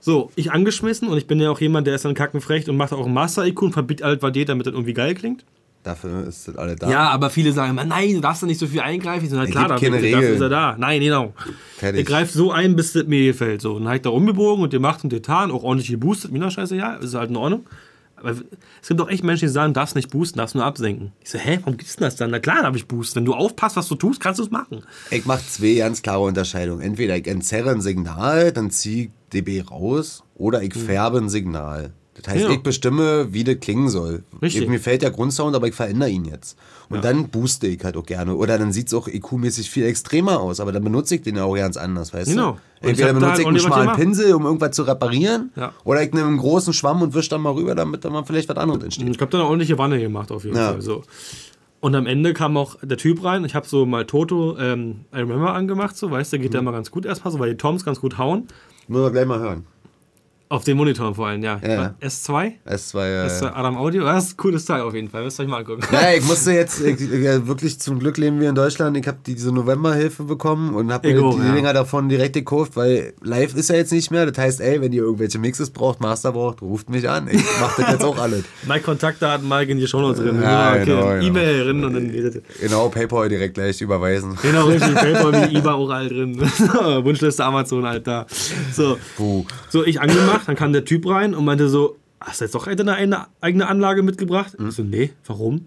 [0.01, 2.93] So, ich angeschmissen und ich bin ja auch jemand, der ist dann kackenfrecht und macht
[2.93, 5.45] auch ein Master-IQ und verbietet alt damit das irgendwie geil klingt.
[5.83, 6.91] Dafür ist das alle da.
[6.91, 9.25] Ja, aber viele sagen immer, nein, du darfst da nicht so viel eingreifen.
[9.25, 10.77] Ich na klar, dafür, dafür ist er da.
[10.79, 11.33] Nein, genau.
[11.81, 13.63] Er greift so ein, bis das mir gefällt.
[13.63, 16.33] So, und dann habe ich da umgebogen und gemacht und getan, auch ordentlich geboostet.
[16.33, 17.67] Mir scheiße, ja, ist halt in Ordnung.
[18.17, 18.31] Aber
[18.83, 21.13] es gibt doch echt Menschen, die sagen, darfst nicht boosten, darfst nur absenken.
[21.23, 22.31] Ich so, hä, warum gibt's denn das dann?
[22.31, 23.17] Na klar darf ich boosten.
[23.17, 24.83] Wenn du aufpasst, was du tust, kannst du es machen.
[25.11, 26.81] Ich mache zwei ganz klare Unterscheidungen.
[26.81, 31.93] Entweder ich entzerre ein Signal, dann ziehe ich dB raus, oder ich färbe ein Signal.
[32.23, 32.51] Das heißt, Ja.
[32.51, 34.25] ich bestimme, wie das klingen soll.
[34.43, 34.63] Richtig.
[34.63, 36.59] Ich, mir fällt der Grundsound, aber ich verändere ihn jetzt.
[36.91, 38.35] Und dann booste ich halt auch gerne.
[38.35, 41.55] Oder dann sieht es auch EQ-mäßig viel extremer aus, aber dann benutze ich den auch
[41.55, 42.53] ganz anders, weißt Genau.
[42.53, 42.59] du?
[42.81, 43.93] Ich Entweder da benutze halt ich einen schmalen.
[43.97, 45.73] Pinsel, um irgendwas zu reparieren, Ja.
[45.85, 48.49] oder ich nehme einen großen Schwamm und wische dann mal rüber, damit dann mal vielleicht
[48.49, 49.07] was anderes entsteht.
[49.09, 50.71] Ich habe dann eine ordentliche Wanne gemacht, auf jeden Ja.
[50.73, 50.81] Fall.
[50.83, 51.03] So.
[51.81, 53.45] Und am Ende kam auch der Typ rein.
[53.45, 56.55] Ich habe so mal Toto ähm, I Remember angemacht, so, weißt du, der geht Mhm.
[56.57, 58.49] ja immer ganz gut erstmal, so, weil die Toms ganz gut hauen.
[58.89, 59.67] Müssen wir gleich mal hören.
[60.51, 61.61] Auf den Monitoren vor allem, ja.
[61.63, 61.95] Ja, ja.
[62.01, 62.53] S2?
[62.67, 65.23] S2, äh, S2 Adam Audio, das ist ein cooles Teil auf jeden Fall.
[65.25, 65.83] Müsst ihr euch mal angucken.
[65.93, 68.97] Ja, ich musste jetzt, ich, ich, ja, wirklich zum Glück leben wir in Deutschland.
[68.97, 71.55] Ich habe diese Novemberhilfe bekommen und habe mir die ja.
[71.55, 74.25] Dinger davon direkt gekauft, weil live ist ja jetzt nicht mehr.
[74.25, 77.29] Das heißt, ey, wenn ihr irgendwelche Mixes braucht, Master braucht, ruft mich an.
[77.31, 78.45] Ich mache das jetzt auch alles.
[78.67, 80.41] Meine Kontaktdaten mal in die Shownotes drin.
[80.41, 80.85] Ja, okay.
[80.87, 81.27] genau, genau.
[81.27, 82.43] E-Mail drin und dann geht das.
[82.59, 84.39] Genau, PayPal direkt gleich überweisen.
[84.41, 84.95] Genau, richtig.
[84.95, 86.41] PayPal wie IBA auch all drin.
[86.41, 88.27] Wunschliste Amazon, Alter.
[88.73, 88.99] So.
[89.17, 89.45] Puh.
[89.69, 92.67] So, ich angemacht, dann kam der Typ rein und meinte so, hast du jetzt doch
[92.67, 94.57] eine eigene, Anlage mitgebracht?
[94.59, 95.67] Ich so, nee, warum?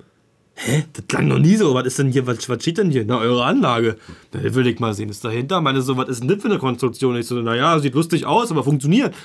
[0.56, 0.84] Hä?
[0.94, 1.74] Das klang noch nie so.
[1.74, 3.06] Was ist denn hier, was, was steht denn hier?
[3.06, 3.98] Na, eure Anlage.
[4.32, 5.10] Das will ich mal sehen.
[5.10, 5.62] Ist dahinter?
[5.62, 7.16] Meine so, was ist denn das für eine Konstruktion?
[7.16, 9.16] Ich so, naja, sieht lustig aus, aber funktioniert.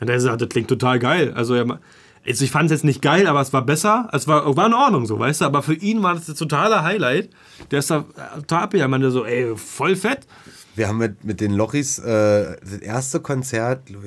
[0.00, 1.32] Und er sagt, das klingt total geil.
[1.34, 4.08] Also, also ich fand es jetzt nicht geil, aber es war besser.
[4.12, 5.44] Es war, war in Ordnung so, weißt du?
[5.46, 7.30] Aber für ihn war das das totale Highlight.
[7.70, 8.92] Der ist da äh, total abgegangen.
[8.92, 10.26] Er meinte so, ey, voll fett.
[10.74, 14.02] Wir haben mit, mit den Lochis äh, das erste Konzert, wow,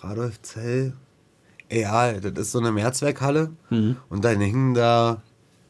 [0.00, 0.92] Radolf Zell.
[1.70, 3.50] Ja, das ist so eine Mehrzweckhalle.
[3.70, 3.96] Mhm.
[4.08, 5.22] Und dann hingen da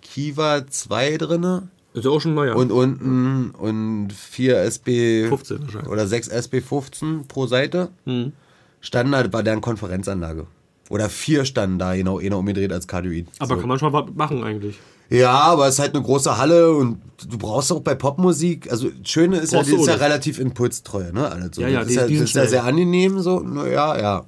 [0.03, 1.69] Kiva 2 drinne.
[1.95, 2.55] Ist ja auch schon neuer.
[2.55, 5.91] Und unten und 4 SB 15 wahrscheinlich.
[5.91, 8.33] oder 6 SB 15 pro Seite Mhm.
[8.81, 10.47] standen da, war deren Konferenzanlage.
[10.91, 13.27] Oder vier standen da, genau, einer umgedreht als Kardioid.
[13.41, 13.61] aber so.
[13.61, 14.79] kann man schon was machen eigentlich.
[15.11, 18.91] Ja, aber es ist halt eine große Halle und du brauchst auch bei Popmusik, also
[18.91, 21.31] das Schöne ist ja, die ist ja relativ impulstreu, ne?
[21.31, 21.63] Alles so.
[21.63, 24.25] Ja, ja, das die- ist ja, das ist ja sehr angenehm, so, naja, ja.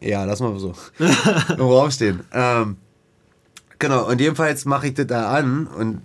[0.00, 2.20] Ja, lass mal so im Raum stehen.
[2.32, 2.76] Ähm,
[3.78, 6.02] genau, und jedenfalls mache ich das da an und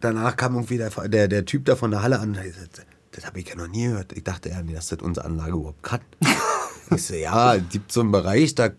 [0.00, 3.26] danach kam irgendwie der, der, der Typ da von der Halle an und gesagt, das
[3.26, 4.12] habe ich ja noch nie gehört.
[4.12, 6.00] Ich dachte ja, nee, dass das unsere Anlage überhaupt kann.
[6.94, 8.70] ich so, ja, es gibt so einen Bereich, da,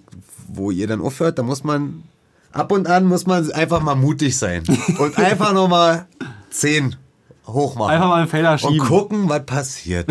[0.47, 2.03] wo ihr dann aufhört, da muss man,
[2.51, 4.63] ab und an muss man einfach mal mutig sein
[4.99, 6.05] und einfach nochmal
[6.49, 6.95] 10
[7.47, 7.91] hochmachen.
[7.91, 8.79] Einfach mal einen Fehler und schieben.
[8.87, 10.07] gucken, was passiert.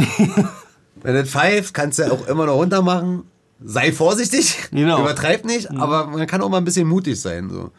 [1.03, 3.25] Wenn das pfeift, kannst du auch immer noch runter machen.
[3.63, 5.01] Sei vorsichtig, Genau.
[5.01, 7.51] übertreib nicht, aber man kann auch mal ein bisschen mutig sein.
[7.51, 7.71] So.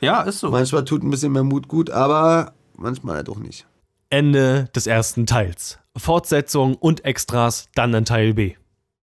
[0.00, 0.50] Ja, ist so.
[0.50, 3.66] Manchmal tut ein bisschen mehr Mut gut, aber manchmal halt auch nicht.
[4.10, 5.78] Ende des ersten Teils.
[5.96, 8.54] Fortsetzung und Extras dann in Teil B.